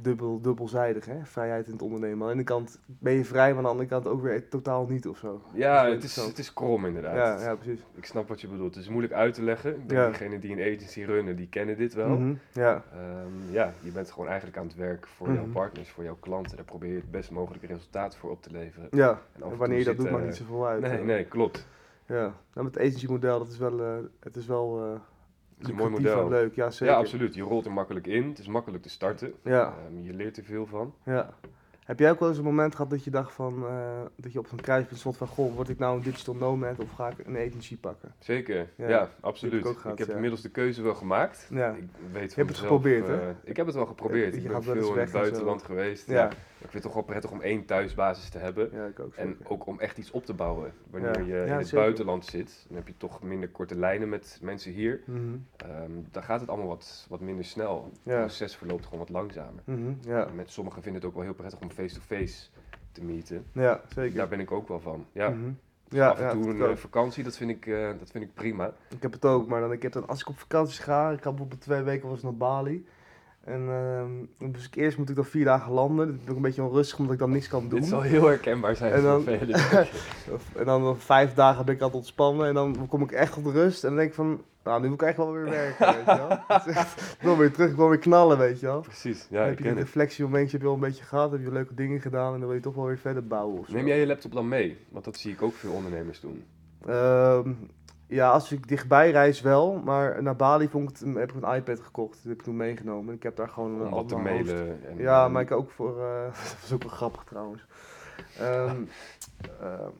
dubbel, 0.00 0.40
dubbelzijdig, 0.40 1.04
hè? 1.06 1.24
Vrijheid 1.24 1.66
in 1.66 1.72
het 1.72 1.82
ondernemen. 1.82 2.20
Aan 2.20 2.26
de 2.26 2.32
ene 2.32 2.44
kant 2.44 2.78
ben 2.86 3.12
je 3.12 3.24
vrij, 3.24 3.48
maar 3.48 3.56
aan 3.56 3.62
de 3.62 3.68
andere 3.68 3.88
kant 3.88 4.06
ook 4.06 4.22
weer 4.22 4.48
totaal 4.48 4.86
niet 4.86 5.08
of 5.08 5.18
zo. 5.18 5.42
ja 5.54 5.86
het, 5.88 6.04
is, 6.04 6.16
het 6.16 6.38
is 6.38 6.52
krom 6.52 6.86
inderdaad. 6.86 7.14
Ja, 7.40 7.40
ja, 7.48 7.54
precies. 7.54 7.80
Ik 7.94 8.04
snap 8.04 8.28
wat 8.28 8.40
je 8.40 8.48
bedoelt. 8.48 8.74
Het 8.74 8.84
is 8.84 8.90
moeilijk 8.90 9.12
uit 9.14 9.34
te 9.34 9.42
leggen. 9.42 9.70
Ik 9.70 9.88
denk 9.88 10.00
Ja. 10.00 10.06
Diegenen 10.06 10.40
die 10.40 10.52
een 10.52 10.74
agency 10.74 11.02
runnen, 11.02 11.36
die 11.36 11.48
kennen 11.48 11.76
dit 11.76 11.94
wel. 11.94 12.08
Mhm, 12.18 12.34
Ja, 12.52 12.84
Ehm, 12.92 13.52
ja, 13.52 13.72
je 13.80 13.90
bent 13.90 14.10
gewoon 14.10 14.28
eigenlijk 14.28 14.58
aan 14.58 14.66
het 14.66 14.76
werk 14.76 15.06
voor 15.06 15.32
jouw 15.32 15.42
Mhm. 15.44 15.52
partners, 15.52 15.88
voor 15.90 16.04
jouw 16.04 16.16
klanten. 16.20 16.56
Daar 16.56 16.64
probeer 16.64 16.90
je 16.90 16.96
het 17.00 17.10
best 17.10 17.30
mogelijke 17.30 17.66
resultaat 17.66 18.16
voor 18.16 18.30
op 18.30 18.42
te 18.42 18.50
leveren. 18.50 18.88
ja. 18.90 19.20
En 19.42 19.56
wanneer 19.56 19.78
je 19.78 19.84
dat 19.84 19.96
doet, 19.96 20.04
maakt 20.10 20.18
eh, 20.22 20.26
niet 20.28 20.36
zoveel 20.36 20.66
uit. 20.66 20.80
Nee, 20.80 21.02
nee, 21.04 21.24
klopt. 21.24 21.66
Ja, 22.06 22.20
nou, 22.54 22.66
met 22.66 22.74
het 22.74 22.78
agency 22.78 23.06
model, 23.06 23.38
dat 23.38 23.48
is 23.48 23.58
wel, 23.58 23.80
eh, 23.82 23.96
het 24.20 24.36
is 24.36 24.46
wel 24.46 24.82
eh 24.84 25.00
is 25.60 25.68
een 25.68 25.74
mooi 25.74 25.90
model. 25.90 26.28
leuk. 26.28 26.54
Ja, 26.54 26.70
zeker. 26.70 26.94
Ja, 26.94 27.00
absoluut. 27.00 27.34
Je 27.34 27.42
rolt 27.42 27.64
er 27.66 27.72
makkelijk 27.72 28.06
in. 28.06 28.28
Het 28.28 28.38
is 28.38 28.46
makkelijk 28.46 28.82
te 28.82 28.88
starten. 28.90 29.32
Ja, 29.42 29.74
Ehm, 29.86 30.02
je 30.02 30.12
leert 30.14 30.36
er 30.36 30.44
veel 30.44 30.66
van. 30.66 30.94
ja. 31.04 31.30
Heb 31.84 31.98
jij 31.98 32.10
ook 32.10 32.20
wel 32.20 32.28
eens 32.28 32.38
een 32.38 32.44
moment 32.44 32.74
gehad 32.74 32.90
dat 32.90 33.04
je 33.04 33.10
dacht 33.10 33.32
van, 33.32 33.66
eh, 33.66 34.00
dat 34.16 34.32
je 34.32 34.38
op 34.38 34.46
zo'n 34.46 34.60
kruispunt 34.60 35.00
stond 35.00 35.16
van, 35.16 35.26
goh, 35.26 35.54
word 35.54 35.68
ik 35.68 35.78
nou 35.78 35.96
een 35.96 36.02
digital 36.02 36.34
nomad 36.34 36.78
of 36.78 36.90
ga 36.92 37.08
ik 37.08 37.26
een 37.26 37.36
agency 37.36 37.76
pakken? 37.78 38.12
Zeker. 38.18 38.68
Ja, 38.76 39.08
absoluut. 39.20 39.52
heb 39.62 39.62
ik 39.64 39.70
Ik, 39.76 39.78
gehad, 39.78 39.98
heb 39.98 40.08
ja. 40.08 40.14
inmiddels 40.14 40.42
de 40.42 40.48
keuze 40.50 40.82
wel 40.82 40.94
gemaakt. 40.94 41.46
Ja. 41.50 41.70
Ik 41.70 41.84
weet 42.12 42.22
Je 42.22 42.28
van 42.28 42.28
hebt 42.36 42.48
het 42.48 42.58
geprobeerd, 42.58 43.08
eh, 43.08 43.14
hè? 43.14 43.30
Ik 43.44 43.56
heb 43.56 43.66
het 43.66 43.74
wel 43.74 43.86
geprobeerd. 43.86 44.34
Je 44.34 44.40
Ik 44.40 44.48
ben 44.48 44.62
veel 44.62 44.72
in 44.92 44.98
het 44.98 45.10
zo. 45.10 45.18
buitenland 45.18 45.62
geweest. 45.62 46.08
Ja. 46.10 46.28
Ik 46.60 46.70
vind 46.70 46.72
het 46.72 46.82
toch 46.82 46.94
wel 46.94 47.02
prettig 47.02 47.30
om 47.30 47.40
één 47.40 47.64
thuisbasis 47.64 48.28
te 48.28 48.38
hebben. 48.38 48.68
Ja, 48.72 48.86
ik 48.86 49.00
ook 49.00 49.14
En 49.14 49.36
ook 49.44 49.66
om 49.66 49.80
echt 49.80 49.98
iets 49.98 50.10
op 50.10 50.24
te 50.24 50.34
bouwen. 50.34 50.72
Wanneer 50.90 51.18
Ja. 51.18 51.24
je 51.24 51.32
Ja, 51.34 51.44
in 51.44 51.50
het 51.52 51.66
zeker. 51.66 51.78
buitenland 51.84 52.24
zit, 52.26 52.64
dan 52.68 52.76
heb 52.76 52.86
je 52.86 52.96
toch 52.96 53.22
minder 53.22 53.48
korte 53.48 53.74
lijnen 53.74 54.08
met 54.08 54.38
mensen 54.42 54.72
hier. 54.72 55.00
Ehm, 55.56 55.90
dan 56.10 56.22
gaat 56.22 56.40
het 56.40 56.48
allemaal 56.48 56.66
wat, 56.68 57.06
wat 57.08 57.20
minder 57.20 57.44
snel. 57.44 57.90
Het 58.02 58.14
proces 58.18 58.56
verloopt 58.56 58.84
gewoon 58.84 58.98
wat 58.98 59.08
langzamer. 59.08 59.62
mhm, 59.64 59.92
ja. 60.00 60.28
Met 60.34 60.50
sommigen 60.50 60.82
vinden 60.82 61.00
het 61.00 61.10
ook 61.10 61.16
wel 61.16 61.24
heel 61.26 61.34
prettig 61.34 61.60
om 61.60 61.70
face-to-face 61.70 62.48
te 62.92 63.04
meeten. 63.04 63.44
ja, 63.52 63.80
zeker. 63.94 64.16
Daar 64.16 64.28
ben 64.28 64.40
ik 64.40 64.50
ook 64.52 64.68
wel 64.68 64.80
van. 64.80 65.06
Ja. 65.12 65.28
Mhm. 65.28 65.50
Dus 65.88 65.98
Ja, 65.98 66.08
af 66.08 66.18
en 66.18 66.24
ja, 66.24 66.30
toe 66.30 66.44
dat 66.44 66.54
een 66.54 66.62
ook. 66.62 66.70
eh, 66.70 66.76
vakantie, 66.76 67.24
dat 67.24 67.36
vind, 67.36 67.50
ik, 67.50 67.66
eh, 67.66 67.88
dat 67.98 68.10
vind 68.10 68.24
ik 68.24 68.34
prima. 68.34 68.72
Ik 68.94 69.02
heb 69.02 69.12
het 69.12 69.24
ook, 69.24 69.46
maar 69.48 69.60
dan, 69.60 69.72
ik 69.72 69.82
heb 69.82 69.92
dan, 69.92 70.08
als 70.08 70.20
ik 70.20 70.28
op 70.28 70.38
vakantie 70.38 70.82
ga, 70.82 71.06
ik 71.10 71.14
heb 71.14 71.22
bijvoorbeeld 71.22 71.60
twee 71.60 71.82
weken 71.82 72.08
was 72.08 72.22
naar 72.22 72.36
Bali. 72.36 72.86
En 73.48 73.66
dan 74.38 74.52
dus 74.52 74.66
ik 74.66 74.74
eerst 74.76 74.98
moet 74.98 75.08
ik 75.08 75.16
dan 75.16 75.24
vier 75.24 75.44
dagen 75.44 75.72
landen. 75.72 76.06
Dan 76.06 76.16
ben 76.16 76.28
ik 76.30 76.36
een 76.36 76.42
beetje 76.42 76.62
onrustig 76.62 76.98
omdat 76.98 77.12
ik 77.14 77.18
dan 77.20 77.30
niks 77.30 77.48
kan 77.48 77.68
doen. 77.68 77.80
Dit 77.80 77.88
zal 77.88 78.00
heel 78.02 78.26
herkenbaar 78.26 78.76
zijn 78.76 78.92
En 78.92 79.00
voor 79.00 79.08
dan- 79.08 79.22
velen. 79.22 79.60
En 80.58 80.64
dan 80.64 80.98
vijf 80.98 81.34
dagen 81.34 81.64
ben 81.64 81.74
ik 81.74 81.80
aan 81.80 81.86
het 81.86 81.96
ontspannen 81.96 82.46
en 82.46 82.54
dan 82.54 82.86
kom 82.88 83.02
ik 83.02 83.12
echt 83.12 83.36
op 83.36 83.44
de 83.44 83.50
rust. 83.50 83.82
En 83.82 83.88
dan 83.88 83.98
denk 83.98 84.08
ik 84.08 84.14
van, 84.14 84.42
nou 84.64 84.80
nu 84.80 84.88
moet 84.88 85.00
ik 85.02 85.08
echt 85.08 85.16
wel 85.16 85.32
weer 85.32 85.44
werken, 85.44 85.86
weet 85.86 86.04
je 86.04 86.38
wel. 87.20 87.36
Weer 87.36 87.52
terug, 87.52 87.70
ik 87.70 87.76
wil 87.76 87.88
weer 87.88 87.98
knallen, 87.98 88.38
weet 88.38 88.60
je 88.60 88.66
wel. 88.66 88.80
Precies, 88.80 89.26
ja, 89.30 89.38
dan 89.42 89.50
ik 89.50 89.54
heb 89.56 89.66
je 89.66 89.70
een 89.72 89.78
reflectiemomentje 89.78 90.50
heb 90.50 90.60
je 90.60 90.66
wel 90.66 90.74
een 90.74 90.80
beetje 90.82 91.04
gehad, 91.04 91.30
heb 91.32 91.40
je 91.42 91.52
leuke 91.52 91.74
dingen 91.74 92.00
gedaan 92.00 92.32
en 92.32 92.38
dan 92.38 92.48
wil 92.48 92.56
je 92.56 92.62
toch 92.62 92.74
wel 92.74 92.86
weer 92.86 92.98
verder 92.98 93.26
bouwen. 93.26 93.64
Neem 93.68 93.86
jij 93.86 94.00
je 94.00 94.06
laptop 94.06 94.32
dan 94.32 94.48
mee? 94.48 94.76
Want 94.88 95.04
dat 95.04 95.16
zie 95.16 95.32
ik 95.32 95.42
ook 95.42 95.54
veel 95.54 95.72
ondernemers 95.72 96.20
doen. 96.20 96.44
Ehm, 96.86 97.50
ja, 98.08 98.30
als 98.30 98.52
ik 98.52 98.68
dichtbij 98.68 99.10
reis 99.10 99.40
wel, 99.40 99.80
maar 99.84 100.22
naar 100.22 100.36
Bali 100.36 100.68
vond 100.68 100.90
ik 100.90 100.96
het, 100.98 101.14
heb 101.16 101.32
ik 101.32 101.42
een 101.42 101.54
iPad 101.54 101.80
gekocht. 101.80 102.12
Dat 102.14 102.22
heb 102.22 102.32
ik 102.32 102.42
toen 102.42 102.56
meegenomen. 102.56 103.14
Ik 103.14 103.22
heb 103.22 103.36
daar 103.36 103.48
gewoon 103.48 103.84
eh, 103.86 103.90
wat 103.92 104.08
te 104.08 104.16
mailen. 104.16 104.84
En, 104.86 104.96
Ja, 104.98 105.24
en- 105.24 105.32
maar 105.32 105.42
ik 105.42 105.50
ook 105.50 105.70
voor. 105.70 106.00
eh, 106.00 106.24
dat 106.52 106.56
was 106.60 106.72
ook 106.72 106.82
wel 106.82 106.92
grappig 106.92 107.24
trouwens. 107.24 107.64
Ehm, 108.38 108.76
ehm, 109.62 109.90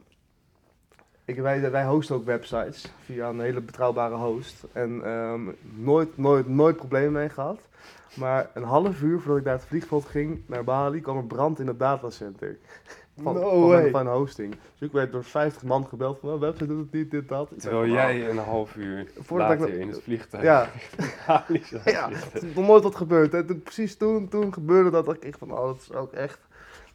ik, 1.25 1.37
wij, 1.41 1.71
wij 1.71 1.85
hosten 1.85 2.17
ook 2.17 2.25
websites 2.25 2.93
via 3.05 3.29
een 3.29 3.41
hele 3.41 3.61
betrouwbare 3.61 4.15
host. 4.15 4.65
En 4.73 5.05
ehm, 5.05 5.41
nooit, 5.75 6.17
nooit, 6.19 6.49
nooit 6.49 6.77
problemen 6.77 7.13
mee 7.13 7.29
gehad. 7.29 7.61
Maar 8.15 8.51
een 8.55 8.63
half 8.63 9.03
uur 9.03 9.19
voordat 9.21 9.39
ik 9.39 9.45
naar 9.45 9.55
het 9.55 9.65
vliegveld 9.67 10.05
ging, 10.05 10.43
naar 10.47 10.65
Bali, 10.65 11.01
kwam 11.01 11.17
er 11.17 11.25
brand 11.25 11.59
in 11.61 11.67
het 11.67 11.79
datacenter. 11.79 12.57
Van, 13.23 13.35
No 13.35 13.41
van, 13.51 13.69
way. 13.69 13.81
mijn- 13.81 13.91
van 13.93 14.07
hosting. 14.07 14.51
Dus 14.79 14.89
ik 14.89 14.93
werd 14.93 15.13
door 15.13 15.25
50 15.25 15.63
man 15.63 15.87
gebeld 15.87 16.19
van, 16.21 16.31
oh, 16.33 16.41
website 16.41 16.67
doet 16.67 16.79
het 16.79 16.93
niet, 16.93 17.11
dit, 17.11 17.29
dat. 17.29 17.51
Ik 17.51 17.59
Terwijl 17.59 17.87
jij 17.93 18.31
een 18.31 18.39
half 18.39 18.77
uur 18.77 19.07
Voordat 19.27 19.51
ik 19.53 19.59
later 19.61 19.75
in 19.81 19.89
het 19.89 20.03
vliegtuig 20.03 20.43
Ja. 20.45 20.69
Ja, 21.27 21.45
zitten. 21.49 22.31
het 22.33 22.43
is 22.43 22.55
nog 22.55 22.67
nooit 22.67 22.83
wat 22.83 22.95
gebeurd. 22.97 23.33
Hè. 23.33 23.45
Toen, 23.45 23.63
precies 23.63 23.97
toen, 23.97 24.29
toen 24.29 24.53
gebeurde 24.53 24.91
dat. 24.91 25.05
dacht 25.05 25.17
ik 25.17 25.25
echt 25.25 25.39
van, 25.39 25.53
oh, 25.53 25.65
dat 25.67 25.77
is 25.81 25.93
ook 25.93 26.13
echt... 26.13 26.39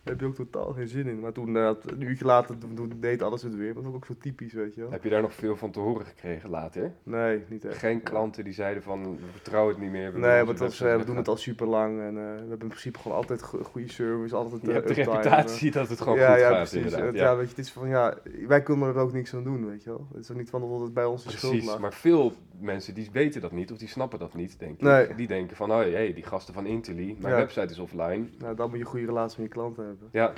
Daar 0.04 0.14
heb 0.14 0.20
je 0.22 0.28
ook 0.28 0.36
totaal 0.36 0.74
geen 0.74 0.88
zin 0.88 1.08
in. 1.08 1.20
Maar 1.20 1.32
toen, 1.32 1.58
eh, 1.58 1.72
een 1.86 2.02
uurtje 2.02 2.26
later, 2.26 2.58
toen, 2.58 2.76
toen 2.76 2.94
deed 3.00 3.22
alles 3.22 3.42
het 3.42 3.56
weer. 3.56 3.74
Dat 3.74 3.84
was 3.84 3.94
ook 3.94 4.06
zo 4.06 4.14
typisch, 4.20 4.54
weet 4.54 4.76
je 4.76 4.82
wel. 4.82 4.92
Heb 4.92 5.04
je 5.04 5.10
daar 5.10 5.22
nog 5.22 5.34
veel 5.34 5.56
van 5.56 5.72
te 5.72 5.80
horen 5.80 6.06
gekregen 6.06 6.50
later? 6.50 6.92
Nee, 7.04 7.44
niet 7.48 7.66
echt. 7.66 7.78
Geen 7.78 8.02
klanten 8.04 8.44
die 8.44 8.54
zeiden 8.54 8.84
van, 8.84 9.04
we 9.16 9.26
vertrouwen 9.32 9.74
het 9.74 9.84
niet 9.84 9.92
meer. 9.92 10.14
we 10.14 10.20
Nee, 10.20 10.44
want 10.44 10.58
dat 10.58 10.72
is, 10.72 10.82
eh, 10.82 10.96
we 10.98 11.06
doen 11.06 11.16
het 11.18 11.28
al 11.28 11.38
super 11.38 11.68
lang. 11.68 12.00
En 12.02 12.08
eh, 12.08 12.14
we 12.14 12.40
hebben 12.40 12.60
in 12.60 12.68
principe 12.68 13.00
gewoon 13.00 13.18
altijd 13.18 13.42
go- 13.42 13.64
goede 13.64 13.92
service. 13.92 14.36
Altijd 14.36 14.62
Je 14.62 14.68
eh, 14.68 14.74
hebt 14.74 14.88
de 14.88 14.94
reputatie 14.94 15.72
dat 15.72 15.90
het 15.90 16.02
gewoon 16.02 16.18
ja, 16.18 16.32
goed 16.32 16.40
ja, 16.40 16.50
gaat 16.50 16.70
precies. 16.70 16.92
inderdaad. 16.92 17.14
Ja. 17.16 17.22
ja. 17.24 17.36
weet 17.36 17.46
je, 17.50 17.56
het 17.56 17.66
is 17.66 17.72
van, 17.72 17.88
ja, 17.88 18.18
wij 18.48 18.64
kunnen 18.64 18.88
er 18.88 18.96
ook 18.98 19.14
niks 19.14 19.34
aan 19.36 19.44
doen, 19.44 19.66
weet 19.66 19.84
je 19.84 19.90
wel. 19.90 20.08
Het 20.14 20.24
is 20.24 20.32
ook 20.32 20.38
niet 20.38 20.50
van 20.50 20.62
dat 20.70 20.80
het 20.82 20.94
bij 20.94 21.06
ons 21.06 21.22
schuld 21.32 21.52
Precies, 21.54 21.78
maar 21.78 21.94
veel 21.94 22.34
mensen 22.60 22.94
die 22.94 23.10
weten 23.12 23.42
dat 23.42 23.52
niet 23.52 23.72
of 23.72 23.78
die 23.78 23.88
snappen 23.88 24.20
dat 24.20 24.34
niet, 24.34 24.60
denk 24.60 24.72
ik. 24.74 24.82
Nee. 24.82 25.16
Die 25.16 25.28
denken 25.28 25.56
van, 25.56 25.72
oh 25.72 25.78
hey, 25.78 26.14
die 26.14 26.24
gasten 26.24 26.54
van 26.54 26.66
Interly, 26.66 27.16
mijn 27.20 27.34
Ja. 27.34 27.40
website 27.40 27.66
is 27.74 27.80
offline. 27.80 28.26
Nou, 28.38 28.56
dan 28.56 28.70
moet 28.70 28.78
je 28.78 28.84
een 28.84 28.90
goede 28.90 29.06
relatie 29.06 29.42
met 29.42 29.48
je 29.48 29.54
klanten 29.54 29.84
hebben. 29.86 29.93
Ja, 30.12 30.34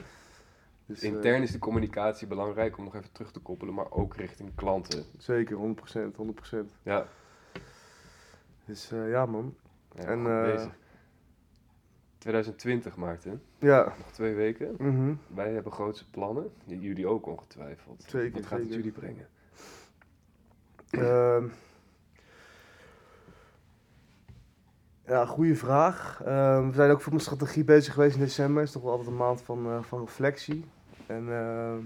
Dus, 0.86 1.02
eh, 1.02 1.10
Intern 1.12 1.42
is 1.42 1.52
de 1.52 1.60
communicatie 1.60 2.28
belangrijk 2.28 2.78
om 2.78 2.84
nog 2.84 2.96
even 2.96 3.12
terug 3.12 3.32
te 3.32 3.40
koppelen, 3.40 3.74
maar 3.74 3.92
ook 3.92 4.16
richting 4.16 4.56
klanten. 4.56 5.04
zeker, 5.18 5.56
100%, 5.58 6.16
100%. 6.16 6.72
Ja, 6.84 7.08
Dus 8.66 8.92
eh, 8.92 9.10
ja, 9.10 9.26
man. 9.26 9.56
ja 9.96 10.04
En, 10.04 10.18
goed 10.20 10.28
eh, 10.28 10.42
bezig. 10.44 10.78
2020 12.18 12.96
Maarten, 12.96 13.42
Ja, 13.60 13.84
nog 13.98 14.12
twee 14.12 14.34
weken. 14.36 14.76
mhm. 14.80 15.14
Wij 15.28 15.54
hebben 15.54 15.72
grootste 15.72 16.10
plannen, 16.10 16.52
jullie 16.66 17.08
ook 17.08 17.26
ongetwijfeld. 17.26 18.04
Zeker, 18.08 18.34
Wat 18.40 18.46
gaat 18.46 18.60
het 18.60 18.74
jullie 18.74 18.92
brengen? 18.92 19.28
Ehm, 20.90 21.48
ja, 25.08 25.26
goede 25.26 25.56
vraag. 25.56 26.22
Ehm, 26.26 26.68
we 26.68 26.74
zijn 26.74 26.92
ook 26.92 27.02
voor 27.02 27.12
mijn 27.12 27.24
strategie 27.24 27.64
bezig 27.64 27.94
geweest 27.94 28.16
in 28.16 28.22
december. 28.22 28.58
Het 28.58 28.68
is 28.68 28.74
toch 28.74 28.84
wel 28.84 28.92
altijd 28.92 29.10
een 29.10 29.16
maand 29.16 29.42
van, 29.42 29.66
eh, 29.66 29.82
van 29.82 30.00
reflectie. 30.00 30.66
En 31.08 31.34
ehm, 31.34 31.78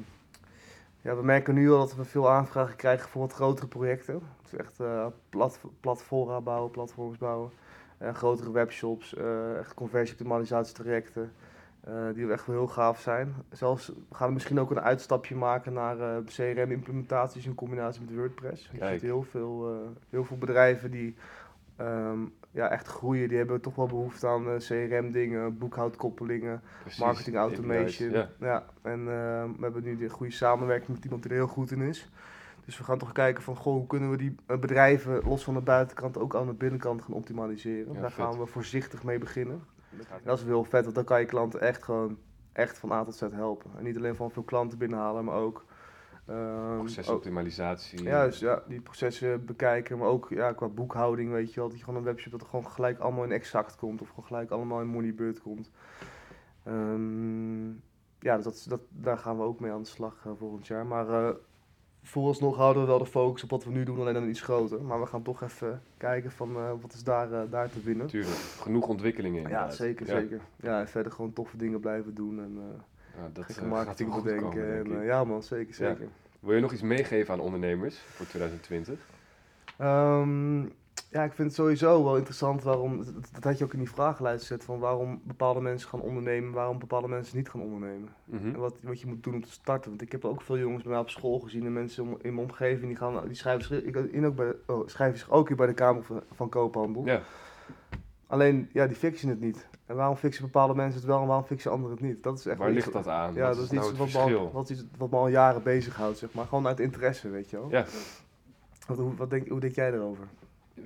ja, 1.02 1.16
we 1.16 1.24
merken 1.24 1.54
nu 1.54 1.72
al 1.72 1.78
dat 1.80 1.96
we 1.96 2.04
veel 2.04 2.30
aanvragen 2.30 2.76
krijgen 2.76 3.10
voor 3.10 3.22
wat 3.22 3.34
grotere 3.34 3.68
projecten. 3.68 4.22
Dus 4.42 4.56
echt 4.60 4.80
eh 4.80 5.06
plat, 5.30 5.60
platforma 5.80 6.42
bouwen, 6.42 6.72
platforms 6.72 7.18
bouwen. 7.18 7.52
Grotere 8.14 8.52
webshops, 8.52 9.16
eh, 9.16 9.58
echt 9.58 9.74
conversieoptimalisatietrajecten. 9.74 11.32
eh 11.84 11.94
die 12.14 12.32
echt 12.32 12.46
wel 12.46 12.56
heel 12.56 12.68
gaaf 12.68 13.00
zijn. 13.00 13.36
Zelfs 13.52 13.88
we 13.88 14.16
gaan 14.16 14.34
misschien 14.34 14.60
ook 14.60 14.72
een 14.72 14.82
uitstapje 14.82 15.36
maken 15.36 15.74
naar 15.74 16.24
CRM-implementaties 16.26 17.46
in 17.46 17.56
combinatie 17.56 18.02
met 18.02 18.16
WordPress. 18.16 18.70
Je 18.72 18.78
Kijk. 18.78 18.92
ziet 18.92 19.02
heel 19.02 19.24
veel, 19.24 19.82
heel 20.10 20.24
veel 20.24 20.38
bedrijven 20.38 20.92
die 20.92 21.16
ehm, 21.80 22.20
ja, 22.52 22.70
echt 22.70 22.88
groeien. 22.88 23.28
Die 23.28 23.38
hebben 23.38 23.62
toch 23.62 23.76
wel 23.76 23.88
behoefte 23.88 24.28
aan 24.28 24.50
eh, 24.50 24.56
CRM-dingen, 24.58 25.58
boekhoudkoppelingen, 25.58 26.62
Precies, 26.82 27.00
marketing 27.00 27.36
automation. 27.36 28.12
Ja. 28.12 28.30
Ja, 28.40 28.66
en 28.82 29.00
eh, 29.00 29.44
we 29.44 29.62
hebben 29.62 29.84
nu 29.84 29.98
de 29.98 30.10
goede 30.10 30.32
samenwerking 30.34 30.90
met 30.96 31.04
iemand 31.04 31.22
die 31.24 31.32
er 31.32 31.38
heel 31.38 31.48
goed 31.48 31.72
in 31.72 31.82
is. 31.82 32.12
Dus 32.66 32.78
we 32.78 32.84
gaan 32.84 32.98
toch 32.98 33.12
kijken 33.12 33.44
van, 33.44 33.56
goh, 33.56 33.74
hoe 33.74 33.88
kunnen 33.88 34.10
we 34.12 34.18
die 34.18 34.36
eh, 34.46 34.58
bedrijven 34.58 35.22
los 35.24 35.44
van 35.44 35.54
de 35.54 35.62
buitenkant 35.62 36.18
ook 36.18 36.36
aan 36.36 36.46
de 36.48 36.54
binnenkant 36.54 37.02
gaan 37.02 37.14
optimaliseren. 37.14 37.94
Ja, 37.94 38.02
Daar 38.02 38.12
vet. 38.12 38.26
gaan 38.26 38.40
we 38.40 38.46
voorzichtig 38.46 39.04
mee 39.04 39.18
beginnen. 39.18 39.64
Dat 39.90 40.06
gaat- 40.08 40.18
En 40.18 40.26
dat 40.26 40.38
is 40.38 40.44
wel 40.44 40.64
vet, 40.64 40.84
want 40.84 40.96
dan 40.96 41.04
kan 41.04 41.20
je 41.20 41.26
klanten 41.26 41.62
echt 41.62 41.84
gewoon 41.84 42.18
echt 42.52 42.78
van 42.78 42.92
A 42.92 43.04
tot 43.04 43.16
Z 43.16 43.22
helpen. 43.32 43.72
En 43.78 43.84
niet 43.84 43.98
alleen 43.98 44.16
van 44.16 44.32
veel 44.32 44.44
klanten 44.44 44.78
binnenhalen, 44.78 45.26
maar 45.26 45.36
ook... 45.36 45.66
ehm, 46.30 46.78
Procesoptimalisatie. 46.78 48.04
Juist, 48.04 48.40
ja, 48.40 48.64
die 48.68 48.82
processen 48.82 49.46
bekijken, 49.46 49.98
maar 49.98 50.08
ook 50.08 50.28
ja, 50.30 50.52
qua 50.54 50.68
boekhouding, 50.68 51.32
weet 51.32 51.54
je 51.54 51.60
wel, 51.60 51.70
dat 51.70 51.78
je 51.78 51.84
gewoon 51.84 52.00
een 52.00 52.06
webshop 52.06 52.32
dat 52.32 52.42
er 52.42 52.48
gewoon 52.48 52.68
gelijk 52.72 53.00
allemaal 53.00 53.24
in 53.24 53.32
Exact 53.32 53.76
komt 53.76 54.02
of 54.02 54.10
gewoon 54.10 54.26
gelijk 54.26 54.52
allemaal 54.52 54.82
in 54.82 54.88
Moneybird 54.88 55.42
komt. 55.42 55.72
Ehm, 56.64 57.68
ja, 58.20 58.36
dus 58.36 58.44
dat, 58.44 58.66
dat, 58.70 58.82
daar 58.90 59.18
gaan 59.18 59.38
we 59.38 59.44
ook 59.44 59.60
mee 59.60 59.72
aan 59.72 59.82
de 59.82 59.88
slag 59.88 60.16
eh, 60.26 60.32
volgend 60.38 60.68
jaar. 60.68 60.86
Maar 60.86 61.10
eh 61.10 61.30
vooralsnog 62.04 62.56
houden 62.56 62.82
we 62.82 62.88
wel 62.88 62.98
de 62.98 63.06
focus 63.06 63.44
op 63.44 63.50
wat 63.50 63.64
we 63.64 63.72
nu 63.72 63.84
doen, 63.84 64.00
alleen 64.00 64.14
dan 64.14 64.30
iets 64.30 64.42
groter. 64.42 64.82
Maar 64.82 65.00
we 65.00 65.06
gaan 65.06 65.22
toch 65.22 65.42
even 65.44 65.82
kijken 65.98 66.32
van 66.32 66.56
eh, 66.56 66.72
wat 66.82 66.94
is 66.94 67.04
daar, 67.04 67.50
daar 67.50 67.70
te 67.70 67.82
winnen. 67.82 68.06
Natuurlijk, 68.06 68.36
genoeg 68.36 68.88
ontwikkelingen 68.88 69.42
Ja, 69.42 69.48
inderdaad. 69.48 69.76
zeker, 69.76 70.08
Ja. 70.08 70.20
zeker. 70.20 70.42
Ja, 70.62 70.80
en 70.80 70.88
verder 70.88 71.12
gewoon 71.12 71.34
toffe 71.34 71.58
dingen 71.58 71.80
blijven 71.80 72.14
doen 72.14 72.40
en 72.40 72.58
eh 73.20 73.34
dat 73.34 73.46
gekke 73.46 73.62
eh, 73.62 73.68
gaat 73.68 73.76
marketing 73.76 74.16
bedenken. 74.16 74.50
komen, 74.50 74.74
denk 74.74 74.86
en, 74.88 75.00
eh, 75.02 75.06
ja 75.08 75.24
man, 75.24 75.44
zeker, 75.44 75.84
Ja. 75.84 75.90
zeker. 75.96 76.08
Wil 76.40 76.56
je 76.56 76.62
nog 76.62 76.72
iets 76.74 76.82
meegeven 76.82 77.34
aan 77.34 77.40
ondernemers 77.40 77.98
voor 77.98 78.26
2020? 78.28 79.00
Ehm, 79.78 80.60
ja, 81.12 81.24
ik 81.24 81.34
vind 81.34 81.48
het 81.48 81.54
sowieso 81.54 82.04
wel 82.04 82.16
interessant 82.16 82.64
waarom, 82.64 82.98
dat, 82.98 83.30
dat 83.34 83.44
had 83.44 83.58
je 83.58 83.64
ook 83.64 83.74
in 83.74 83.80
die 83.80 83.90
vragenlijst 83.90 84.42
gezet, 84.42 84.64
van 84.64 84.80
waarom 84.80 85.22
bepaalde 85.24 85.62
mensen 85.62 85.90
gaan 85.90 86.02
ondernemen, 86.02 86.52
waarom 86.54 86.80
bepaalde 86.80 87.08
mensen 87.08 87.38
niet 87.38 87.50
gaan 87.50 87.62
ondernemen. 87.62 88.10
Mhm. 88.26 88.48
En 88.48 88.60
wat, 88.60 88.76
wat 88.82 89.00
je 89.02 89.08
moet 89.08 89.24
doen 89.24 89.34
om 89.34 89.44
te 89.44 89.52
starten. 89.52 89.90
Want 89.90 90.02
ik 90.02 90.12
heb 90.12 90.26
ook 90.26 90.42
veel 90.42 90.58
jongens 90.58 90.84
bij 90.84 90.92
mij 90.92 91.02
op 91.02 91.10
school 91.10 91.40
gezien 91.40 91.66
en 91.66 91.74
mensen 91.74 92.04
om- 92.04 92.18
in 92.22 92.34
mijn 92.36 92.48
omgeving 92.48 92.88
die, 92.88 92.96
gaan, 92.96 93.28
die 93.28 93.36
schrijven, 93.36 93.64
zich 93.66 93.84
ik, 93.84 93.96
in 93.96 94.26
ook 94.26 94.36
bij, 94.36 94.54
oh, 94.68 94.88
schrijven 94.88 95.20
zich 95.20 95.30
ook 95.30 95.50
in 95.50 95.56
bij 95.56 95.68
de 95.68 95.74
Kamer 95.74 96.04
van, 96.04 96.22
van 96.36 96.50
Koophandel. 96.50 97.06
Ja, 97.06 97.22
Alleen, 98.30 98.70
ja, 98.74 98.88
die 98.88 98.96
fixen 98.96 99.30
het 99.30 99.40
niet. 99.40 99.68
En 99.86 99.96
waarom 99.96 100.16
fixen 100.16 100.44
bepaalde 100.44 100.76
mensen 100.76 101.00
het 101.00 101.10
wel 101.10 101.22
en 101.22 101.28
waarom 101.28 101.46
fixen 101.46 101.72
anderen 101.72 101.96
het 101.98 102.06
niet? 102.06 102.24
Dat 102.24 102.40
is 102.40 102.46
echt 102.46 102.58
waar 102.58 102.70
ligt 102.72 102.86
iets- 102.86 102.96
dat 102.96 103.08
aan? 103.08 103.34
Ja, 103.34 103.48
dat 103.54 103.64
is 103.64 103.72
nou 103.72 103.90
iets 103.90 103.98
wat, 103.98 104.08
me 104.28 104.36
al, 104.38 104.52
wat, 104.52 104.70
iets 104.70 104.86
wat 104.98 105.10
me 105.10 105.18
al 105.18 105.28
jaren 105.28 105.64
bezighoudt, 105.64 106.18
zeg 106.18 106.34
maar. 106.34 106.46
Gewoon 106.46 106.68
uit 106.68 106.80
interesse, 106.80 107.30
weet 107.30 107.50
je 107.50 107.58
wel. 107.60 107.70
Ja. 107.70 107.86
Wat, 108.88 108.98
hoe, 108.98 109.16
wat 109.16 109.30
denk, 109.30 109.48
hoe 109.48 109.60
denk 109.60 109.76
jij 109.76 109.94
erover? 109.94 110.28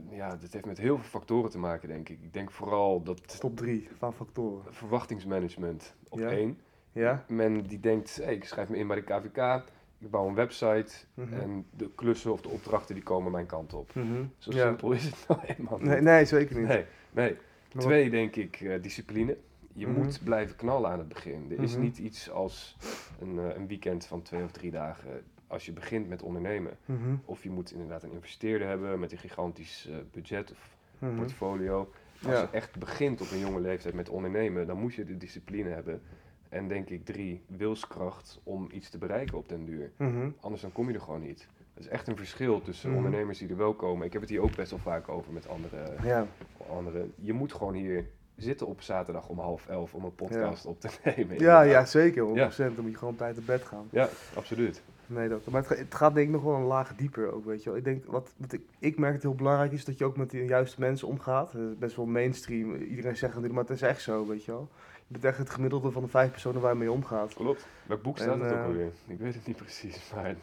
Ja, 0.09 0.35
dit 0.35 0.53
heeft 0.53 0.65
met 0.65 0.77
heel 0.77 0.95
veel 0.97 1.05
factoren 1.09 1.49
te 1.49 1.57
maken, 1.59 1.87
denk 1.87 2.09
ik. 2.09 2.19
Ik 2.21 2.33
denk 2.33 2.51
vooral 2.51 3.03
dat 3.03 3.39
Top 3.39 3.57
drie 3.57 3.89
van 3.97 4.13
factoren. 4.13 4.63
verwachtingsmanagement 4.73 5.95
op 6.09 6.19
Ja. 6.19 6.29
één. 6.29 6.57
Ja? 6.91 7.23
Men 7.27 7.61
die 7.63 7.79
denkt, 7.79 8.15
hey, 8.23 8.33
ik 8.35 8.43
schrijf 8.45 8.69
me 8.69 8.77
in 8.77 8.87
bij 8.87 8.95
de 8.95 9.01
KVK, 9.03 9.63
ik 9.99 10.09
bouw 10.09 10.27
een 10.27 10.35
website 10.35 10.91
Mhm. 11.13 11.33
en 11.33 11.65
de 11.77 11.89
klussen 11.95 12.31
of 12.31 12.41
de 12.41 12.49
opdrachten 12.49 12.95
die 12.95 13.03
komen 13.03 13.31
mijn 13.31 13.45
kant 13.45 13.73
op. 13.73 13.95
Mhm. 13.95 14.23
Zo 14.37 14.51
Ja. 14.51 14.65
simpel 14.67 14.91
is 14.91 15.03
het 15.05 15.15
nou 15.27 15.39
eenmaal 15.57 15.77
niet. 15.77 15.87
Nee, 15.87 16.01
nee, 16.01 16.25
zeker 16.25 16.57
niet. 16.59 16.67
nee, 16.67 16.85
nee. 17.13 17.35
Twee, 17.77 18.09
denk 18.09 18.35
ik, 18.35 18.61
eh, 18.61 18.81
discipline. 18.81 19.37
Je 19.73 19.87
Mhm. 19.87 19.99
moet 20.01 20.19
blijven 20.23 20.55
knallen 20.55 20.89
aan 20.91 20.99
het 20.99 21.07
begin. 21.07 21.47
Er 21.51 21.63
is 21.63 21.71
Mhm. 21.73 21.81
niet 21.81 21.97
iets 21.97 22.31
als 22.31 22.77
een, 23.21 23.39
eh, 23.39 23.55
een 23.55 23.67
weekend 23.67 24.05
van 24.05 24.21
twee 24.21 24.43
of 24.43 24.51
drie 24.51 24.71
dagen 24.71 25.23
als 25.47 25.65
je 25.65 25.71
begint 25.71 26.07
met 26.07 26.21
ondernemen. 26.21 26.77
Mhm. 26.85 27.15
Of 27.25 27.43
je 27.43 27.49
moet 27.49 27.71
inderdaad 27.71 28.03
een 28.03 28.11
investeerder 28.11 28.67
hebben 28.67 28.99
met 28.99 29.11
een 29.11 29.17
gigantisch 29.17 29.87
eh, 29.89 29.95
budget 30.11 30.51
of 30.51 30.75
portfolio. 31.15 31.91
Als 32.23 32.31
Ja. 32.33 32.41
je 32.41 32.47
echt 32.51 32.79
begint 32.79 33.21
op 33.21 33.31
een 33.31 33.39
jonge 33.39 33.59
leeftijd 33.59 33.93
met 33.93 34.09
ondernemen, 34.09 34.67
dan 34.67 34.77
moet 34.79 34.93
je 34.93 35.05
de 35.05 35.17
discipline 35.17 35.69
hebben. 35.69 36.01
En 36.49 36.67
denk 36.67 36.89
ik 36.89 37.05
drie, 37.05 37.41
wilskracht 37.47 38.39
om 38.43 38.69
iets 38.71 38.89
te 38.89 38.97
bereiken 38.97 39.37
op 39.37 39.49
den 39.49 39.65
duur. 39.65 39.91
Anders 40.39 40.61
dan 40.61 40.71
kom 40.71 40.87
je 40.87 40.93
er 40.93 41.01
gewoon 41.01 41.21
niet. 41.21 41.47
Dat 41.73 41.83
is 41.83 41.89
echt 41.89 42.07
een 42.07 42.17
verschil 42.17 42.61
tussen 42.61 42.87
Mhm. 42.89 42.97
ondernemers 42.97 43.37
die 43.37 43.49
er 43.49 43.57
wel 43.57 43.73
komen. 43.73 44.05
Ik 44.05 44.13
heb 44.13 44.21
het 44.21 44.29
hier 44.29 44.41
ook 44.41 44.55
best 44.55 44.69
wel 44.71 44.79
vaak 44.79 45.09
over 45.09 45.33
met 45.33 45.47
andere, 45.47 45.77
Ja, 46.03 46.27
andere. 46.69 47.05
Je 47.15 47.33
moet 47.33 47.53
gewoon 47.53 47.73
hier 47.73 48.05
zitten 48.35 48.67
op 48.67 48.81
zaterdag 48.81 49.27
om 49.29 49.39
half 49.39 49.67
elf 49.67 49.93
om 49.93 50.03
een 50.03 50.15
podcast 50.15 50.65
op 50.65 50.79
te 50.79 50.89
nemen. 51.15 51.39
ja, 51.39 51.61
ja 51.61 51.85
zeker. 51.85 52.23
100%. 52.23 52.75
Dan 52.75 52.83
moet 52.83 52.91
je 52.91 52.97
gewoon 52.97 53.13
op 53.13 53.19
tijd 53.19 53.35
naar 53.35 53.45
bed 53.45 53.63
gaan. 53.63 53.87
Ja, 53.91 54.09
absoluut. 54.35 54.81
Nee, 55.05 55.29
dat, 55.29 55.45
maar 55.45 55.61
het, 55.61 55.69
ga- 55.71 55.75
het 55.77 55.95
gaat 55.95 56.13
denk 56.13 56.27
ik 56.27 56.33
nog 56.33 56.43
wel 56.43 56.55
een 56.55 56.63
laag 56.63 56.95
dieper 56.95 57.31
ook, 57.33 57.45
weet 57.45 57.63
je 57.63 57.69
wel. 57.69 57.77
Ik 57.77 57.83
denk, 57.83 58.05
wat, 58.05 58.33
wat 58.37 58.53
ik, 58.53 58.61
ik 58.79 58.97
merk 58.99 59.13
het 59.13 59.21
heel 59.23 59.35
belangrijk 59.35 59.71
is 59.71 59.85
dat 59.85 59.97
je 59.97 60.05
ook 60.05 60.17
met 60.17 60.29
de 60.29 60.45
juiste 60.45 60.79
mensen 60.79 61.07
omgaat. 61.07 61.51
Het 61.51 61.61
is 61.71 61.77
best 61.77 61.95
wel 61.95 62.05
mainstream. 62.05 62.75
Iedereen 62.75 63.17
zegt 63.17 63.35
het, 63.35 63.51
maar 63.51 63.63
het 63.63 63.71
is 63.71 63.81
echt 63.81 64.01
zo, 64.01 64.27
weet 64.27 64.45
je 64.45 64.51
wel. 64.51 64.69
Je 65.07 65.13
bent 65.13 65.23
echt 65.23 65.37
het 65.37 65.49
gemiddelde 65.49 65.91
van 65.91 66.01
de 66.03 66.07
vijf 66.07 66.31
personen 66.31 66.61
waar 66.61 66.71
je 66.73 66.77
mee 66.79 66.91
omgaat. 66.91 67.33
Klopt. 67.33 67.65
Welk 67.85 68.01
boek 68.01 68.17
staat 68.17 68.33
En, 68.35 68.39
het 68.41 68.51
ook 68.51 68.57
eh, 68.57 68.65
alweer? 68.65 68.91
Ik 69.07 69.19
weet 69.19 69.33
het 69.33 69.47
niet 69.47 69.55
precies, 69.55 70.09
maar 70.15 70.35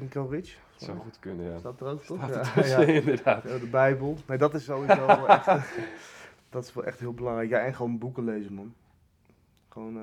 het 0.00 0.10
Grow 0.10 0.32
Rich? 0.32 0.58
zou 0.76 0.98
goed 0.98 1.18
kunnen, 1.18 1.50
ja. 1.50 1.58
Staat 1.58 1.80
er 1.80 1.86
ook, 1.86 2.02
toch? 2.02 2.28
Staat 2.28 2.66
Ja, 2.66 2.80
ja. 2.80 2.92
inderdaad. 3.00 3.42
De 3.42 3.68
Bijbel. 3.70 4.16
Nee, 4.26 4.38
dat 4.38 4.54
is 4.54 4.64
sowieso 4.64 5.06
wel 5.06 5.28
echt, 5.38 5.46
dat 6.50 6.64
is 6.64 6.74
wel 6.74 6.84
echt 6.84 6.98
heel 6.98 7.12
belangrijk. 7.14 7.50
Ja, 7.50 7.58
en 7.58 7.74
gewoon 7.74 7.98
boeken 7.98 8.24
lezen, 8.24 8.52
man. 8.54 8.74
Gewoon, 9.68 9.96
eh, 9.96 10.02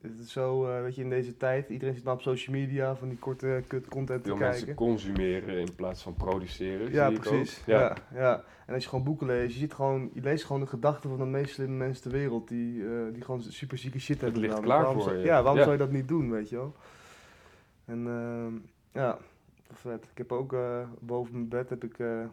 het 0.00 0.18
is 0.18 0.32
zo, 0.32 0.66
eh, 0.68 0.82
weet 0.82 0.94
je, 0.94 1.02
in 1.02 1.08
deze 1.10 1.36
tijd, 1.36 1.68
iedereen 1.68 1.94
zit 1.94 2.04
nou 2.04 2.16
op 2.16 2.22
social 2.22 2.56
media 2.56 2.96
van 2.96 3.08
die 3.08 3.18
korte 3.18 3.62
kut 3.66 3.88
content 3.88 4.22
te 4.22 4.28
Veel 4.28 4.38
mensen 4.38 4.56
kijken. 4.66 4.74
consumeren 4.86 5.58
in 5.58 5.74
plaats 5.74 6.02
van 6.02 6.14
produceren. 6.14 6.92
Ja, 6.92 7.10
precies. 7.10 7.62
Ja. 7.66 7.96
Ja, 8.14 8.44
En 8.66 8.74
als 8.74 8.82
je 8.82 8.88
gewoon 8.88 9.04
boeken 9.04 9.26
leest, 9.26 9.52
je, 9.52 9.58
ziet 9.58 9.74
gewoon, 9.74 10.10
je 10.14 10.20
leest 10.20 10.44
gewoon 10.44 10.60
de 10.60 10.66
gedachten 10.68 11.10
van 11.10 11.18
de 11.18 11.24
meest 11.24 11.54
slimme 11.54 11.76
mensen 11.76 12.02
ter 12.02 12.12
wereld 12.12 12.48
die, 12.48 12.84
eh, 12.84 13.12
die 13.12 13.22
gewoon 13.22 13.42
super 13.42 13.78
zieke 13.78 13.98
shit 14.00 14.20
hebben 14.20 14.40
ligt 14.40 14.54
gedaan. 14.54 14.68
klaar 14.68 14.82
waarom 14.82 15.02
voor 15.02 15.12
je. 15.16 15.24
Ja, 15.24 15.34
waarom 15.42 15.56
Ja. 15.56 15.62
zou 15.62 15.72
je 15.72 15.78
dat 15.82 15.90
niet 15.92 16.08
doen, 16.08 16.30
weet 16.30 16.48
je 16.48 16.56
wel? 16.56 16.74
En 17.84 18.06
ehm, 18.06 18.54
ja, 18.92 19.18
vet. 19.72 20.04
Ik 20.10 20.18
heb 20.18 20.32
ook 20.32 20.52
eh, 20.52 20.78
boven 20.98 21.32
mijn 21.32 21.48
bed 21.48 21.68
heb 21.68 21.84
ik 21.84 21.98
eh, 21.98 22.24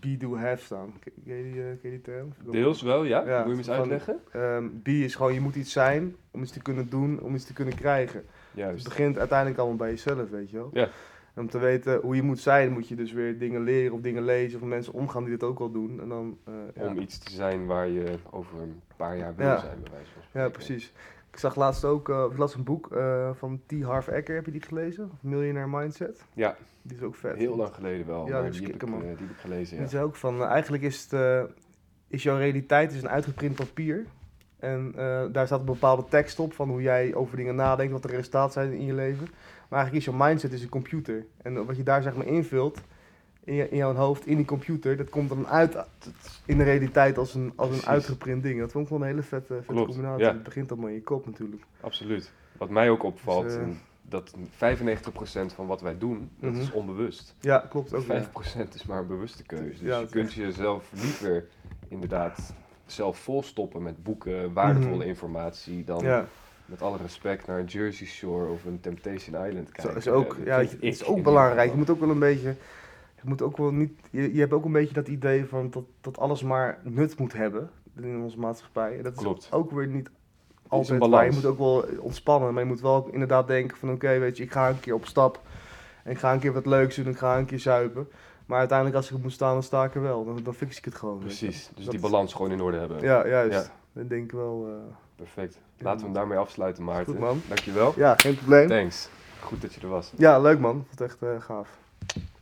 be, 0.00 0.16
do, 0.16 0.36
have 0.36 0.64
staan. 0.64 0.94
Ken 1.00 1.36
je 1.36 1.42
die, 1.42 1.52
ken 1.54 1.78
je 1.82 1.90
die 1.90 2.00
term? 2.00 2.32
Deels 2.50 2.82
wel, 2.82 3.04
ja. 3.04 3.26
Ja, 3.26 3.38
Moet 3.38 3.46
je 3.46 3.50
me 3.52 3.56
eens 3.56 3.66
van- 3.66 3.76
uitleggen? 3.76 4.20
Ehm, 4.32 4.64
be 4.72 4.92
is 5.04 5.14
gewoon, 5.14 5.34
je 5.34 5.40
moet 5.40 5.54
iets 5.56 5.72
zijn 5.72 6.16
om 6.30 6.42
iets 6.42 6.52
te 6.52 6.62
kunnen 6.62 6.88
doen, 6.90 7.20
om 7.20 7.34
iets 7.34 7.44
te 7.44 7.52
kunnen 7.52 7.74
krijgen. 7.74 8.18
Het 8.18 8.26
Juist. 8.60 8.84
begint 8.84 9.18
uiteindelijk 9.18 9.58
allemaal 9.58 9.76
bij 9.78 9.90
jezelf, 9.90 10.30
weet 10.30 10.50
je 10.50 10.56
wel. 10.56 10.70
Ja. 10.72 10.88
En 11.34 11.42
om 11.42 11.48
te 11.48 11.58
weten 11.58 12.00
hoe 12.00 12.16
je 12.16 12.22
moet 12.22 12.38
zijn, 12.38 12.72
moet 12.72 12.88
je 12.88 12.94
dus 12.94 13.12
weer 13.12 13.38
dingen 13.38 13.62
leren 13.62 13.92
of 13.92 14.00
dingen 14.00 14.24
lezen 14.24 14.60
of 14.62 14.66
mensen 14.68 14.92
omgaan 14.92 15.22
die 15.24 15.32
dit 15.32 15.42
ook 15.42 15.58
al 15.58 15.70
doen. 15.70 16.00
En 16.00 16.08
dan, 16.08 16.38
ja. 16.74 16.86
Om 16.86 16.98
iets 16.98 17.18
te 17.18 17.32
zijn 17.32 17.66
waar 17.66 17.88
je 17.88 18.14
over 18.30 18.60
een 18.60 18.80
paar 18.96 19.16
jaar 19.16 19.34
wil 19.36 19.46
Ja. 19.46 19.58
zijn, 19.58 19.78
bij 19.82 19.92
wijze 19.92 20.10
van 20.30 20.40
ja, 20.40 20.48
precies. 20.48 20.92
Ik 21.32 21.38
zag 21.38 21.56
laatst 21.56 21.84
ook, 21.84 22.08
ik 22.08 22.36
las 22.38 22.54
een 22.54 22.64
boek 22.64 22.92
eh, 22.92 23.30
van 23.34 23.60
T. 23.66 23.82
Harv 23.82 24.08
Eker, 24.08 24.34
heb 24.34 24.44
je 24.44 24.52
die 24.52 24.62
gelezen? 24.62 25.10
Millionaire 25.20 25.78
Mindset. 25.78 26.24
Ja, 26.34 26.56
Die 26.82 26.96
is 26.96 27.02
ook 27.02 27.14
vet. 27.14 27.36
heel 27.36 27.56
lang 27.56 27.74
geleden 27.74 28.06
wel, 28.06 28.26
Ja, 28.26 28.32
maar 28.40 28.48
is 28.48 28.56
die 28.58 28.66
heb, 28.66 28.74
ik, 28.74 28.82
eh, 28.82 28.98
die 28.98 29.08
heb 29.08 29.18
ik 29.18 29.36
gelezen, 29.36 29.76
Die 29.76 29.84
ja. 29.84 29.90
zei 29.90 30.04
ook 30.04 30.16
van, 30.16 30.44
eigenlijk 30.44 30.82
is, 30.82 31.08
het, 31.10 31.48
is 32.08 32.22
jouw 32.22 32.36
realiteit 32.36 32.92
is 32.92 33.02
een 33.02 33.08
uitgeprint 33.08 33.54
papier. 33.54 34.06
En 34.58 34.92
daar 35.32 35.46
staat 35.46 35.60
een 35.60 35.64
bepaalde 35.66 36.04
tekst 36.08 36.38
op 36.38 36.52
van 36.52 36.68
hoe 36.68 36.82
jij 36.82 37.14
over 37.14 37.36
dingen 37.36 37.54
nadenkt, 37.54 37.92
wat 37.92 38.02
de 38.02 38.08
resultaten 38.08 38.52
zijn 38.52 38.72
in 38.72 38.84
je 38.84 38.94
leven. 38.94 39.26
Maar 39.68 39.78
eigenlijk 39.80 40.06
is 40.06 40.12
jouw 40.14 40.26
mindset 40.26 40.52
is 40.52 40.62
een 40.62 40.68
computer. 40.68 41.26
En 41.42 41.66
wat 41.66 41.76
je 41.76 41.82
daar 41.82 42.02
zeg 42.02 42.16
maar 42.16 42.26
invult, 42.26 42.80
in, 43.44 43.54
je, 43.54 43.68
in 43.68 43.76
jouw 43.76 43.94
hoofd, 43.94 44.26
in 44.26 44.36
die 44.36 44.44
computer, 44.46 44.96
dat 44.96 45.08
komt 45.10 45.28
dan 45.28 45.46
uit 45.48 45.76
in 46.46 46.58
de 46.58 46.64
realiteit 46.64 47.18
als 47.18 47.34
een, 47.34 47.52
als 47.56 47.70
een 47.70 47.86
uitgeprint 47.86 48.42
ding. 48.42 48.60
Dat 48.60 48.72
vond 48.72 48.84
ik 48.84 48.90
wel 48.90 49.00
een 49.00 49.06
hele 49.06 49.22
vette, 49.22 49.54
vette 49.54 49.72
Klopt, 49.72 49.86
combinatie. 49.88 50.24
ja. 50.24 50.32
Het 50.32 50.42
begint 50.42 50.70
allemaal 50.70 50.88
in 50.88 50.94
je 50.94 51.02
kop 51.02 51.26
natuurlijk. 51.26 51.62
Absoluut. 51.80 52.32
Wat 52.58 52.70
mij 52.70 52.90
ook 52.90 53.02
opvalt, 53.02 53.42
Dus, 53.44 53.56
eh, 53.56 53.62
dat 54.02 54.34
95% 54.50 55.52
van 55.54 55.66
wat 55.66 55.80
wij 55.80 55.98
doen, 55.98 56.30
dat 56.40 56.52
Mhm. 56.52 56.60
is 56.60 56.70
onbewust. 56.70 57.34
Ja, 57.40 57.58
klopt 57.70 57.94
ook. 57.94 58.02
5% 58.02 58.74
is 58.74 58.84
maar 58.86 58.98
een 58.98 59.06
bewuste 59.06 59.42
keuze. 59.42 59.68
Dus 59.68 59.80
Ja, 59.80 59.94
je 59.96 60.02
dat 60.02 60.10
kunt 60.10 60.32
jezelf 60.32 60.90
liever 60.92 61.46
inderdaad 61.88 62.54
zelf 62.86 63.18
volstoppen 63.18 63.82
met 63.82 64.02
boeken, 64.02 64.52
waardevolle 64.52 64.96
Mhm. 64.96 65.06
informatie, 65.06 65.84
dan 65.84 66.04
Ja, 66.04 66.26
met 66.66 66.82
alle 66.82 66.96
respect 66.96 67.46
naar 67.46 67.58
een 67.58 67.64
Jersey 67.64 68.06
Shore 68.06 68.50
of 68.50 68.64
een 68.64 68.80
Temptation 68.80 69.46
Island 69.46 69.72
kijken. 69.72 69.96
is 69.96 70.08
ook, 70.08 70.36
ja, 70.44 70.58
het 70.58 70.76
is 70.80 71.04
ook 71.04 71.22
belangrijk. 71.22 71.70
Je 71.70 71.76
moet 71.76 71.90
ook 71.90 72.00
wel 72.00 72.10
een 72.10 72.18
beetje, 72.18 72.54
je 73.22 73.28
moet 73.28 73.42
ook 73.42 73.56
wel 73.56 73.70
niet, 73.72 73.92
je, 74.10 74.34
je 74.34 74.40
hebt 74.40 74.52
ook 74.52 74.64
een 74.64 74.72
beetje 74.72 74.94
dat 74.94 75.08
idee 75.08 75.44
van 75.46 75.70
dat, 75.70 75.84
dat 76.00 76.18
alles 76.18 76.42
maar 76.42 76.78
nut 76.82 77.18
moet 77.18 77.32
hebben 77.32 77.70
in 77.96 78.20
onze 78.22 78.38
maatschappij. 78.38 78.96
En 78.96 79.02
dat 79.02 79.14
Klopt. 79.14 79.42
is 79.42 79.52
ook 79.52 79.70
weer 79.70 79.86
niet 79.86 80.10
altijd 80.68 81.06
waar. 81.08 81.24
Je 81.24 81.32
moet 81.32 81.44
ook 81.44 81.58
wel 81.58 81.84
ontspannen, 81.98 82.52
maar 82.54 82.62
je 82.62 82.68
moet 82.68 82.80
wel 82.80 83.08
inderdaad 83.12 83.46
denken 83.46 83.76
van 83.76 83.90
oké, 83.92 84.18
weet 84.18 84.36
je, 84.36 84.42
ik 84.42 84.52
ga 84.52 84.68
een 84.68 84.80
keer 84.80 84.94
op 84.94 85.06
stap 85.06 85.40
en 86.04 86.10
ik 86.10 86.18
ga 86.18 86.32
een 86.32 86.38
keer 86.40 86.52
wat 86.52 86.66
leuks 86.66 86.96
doen, 86.96 87.06
ik 87.06 87.18
ga 87.18 87.38
een 87.38 87.44
keer 87.44 87.58
zuipen. 87.60 88.08
Maar 88.46 88.58
uiteindelijk 88.58 88.96
als 88.98 89.10
ik 89.10 89.22
moet 89.22 89.32
staan, 89.32 89.52
dan 89.52 89.62
sta 89.62 89.84
ik 89.84 89.94
er 89.94 90.02
wel. 90.02 90.24
Dan, 90.24 90.40
dan 90.42 90.54
fix 90.54 90.78
ik 90.78 90.84
het 90.84 90.94
gewoon. 90.94 91.18
Precies, 91.18 91.56
dus 91.74 91.84
Dat 91.84 91.94
die 91.94 91.94
is- 92.04 92.10
balans 92.10 92.34
gewoon 92.34 92.50
in 92.52 92.60
orde 92.60 92.76
hebben. 92.78 93.00
Ja, 93.00 93.26
juist. 93.28 93.52
Ja. 93.66 93.72
Dat 93.92 94.08
denk 94.08 94.24
ik 94.24 94.32
wel. 94.32 94.66
eh, 94.68 94.94
Perfect. 95.16 95.58
Laten 95.78 95.98
we 95.98 96.04
hem 96.04 96.14
daarmee 96.14 96.38
afsluiten, 96.38 96.84
Maarten. 96.84 97.12
Goed, 97.12 97.18
man. 97.22 97.42
Dankjewel. 97.48 97.92
ja, 97.96 98.14
geen 98.16 98.36
probleem. 98.36 98.68
Thanks. 98.68 99.08
Goed 99.40 99.60
dat 99.62 99.74
je 99.74 99.80
er 99.80 99.88
was. 99.88 100.12
Ja, 100.16 100.38
leuk 100.38 100.58
man. 100.58 100.84
Vond 100.88 101.00
echt 101.00 101.22
eh, 101.22 101.28
gaaf. 101.40 101.78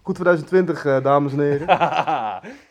Goed 0.02 0.14
2020, 0.14 0.84
eh, 0.86 1.02
dames 1.02 1.32
en 1.32 1.40
heren. 1.40 1.68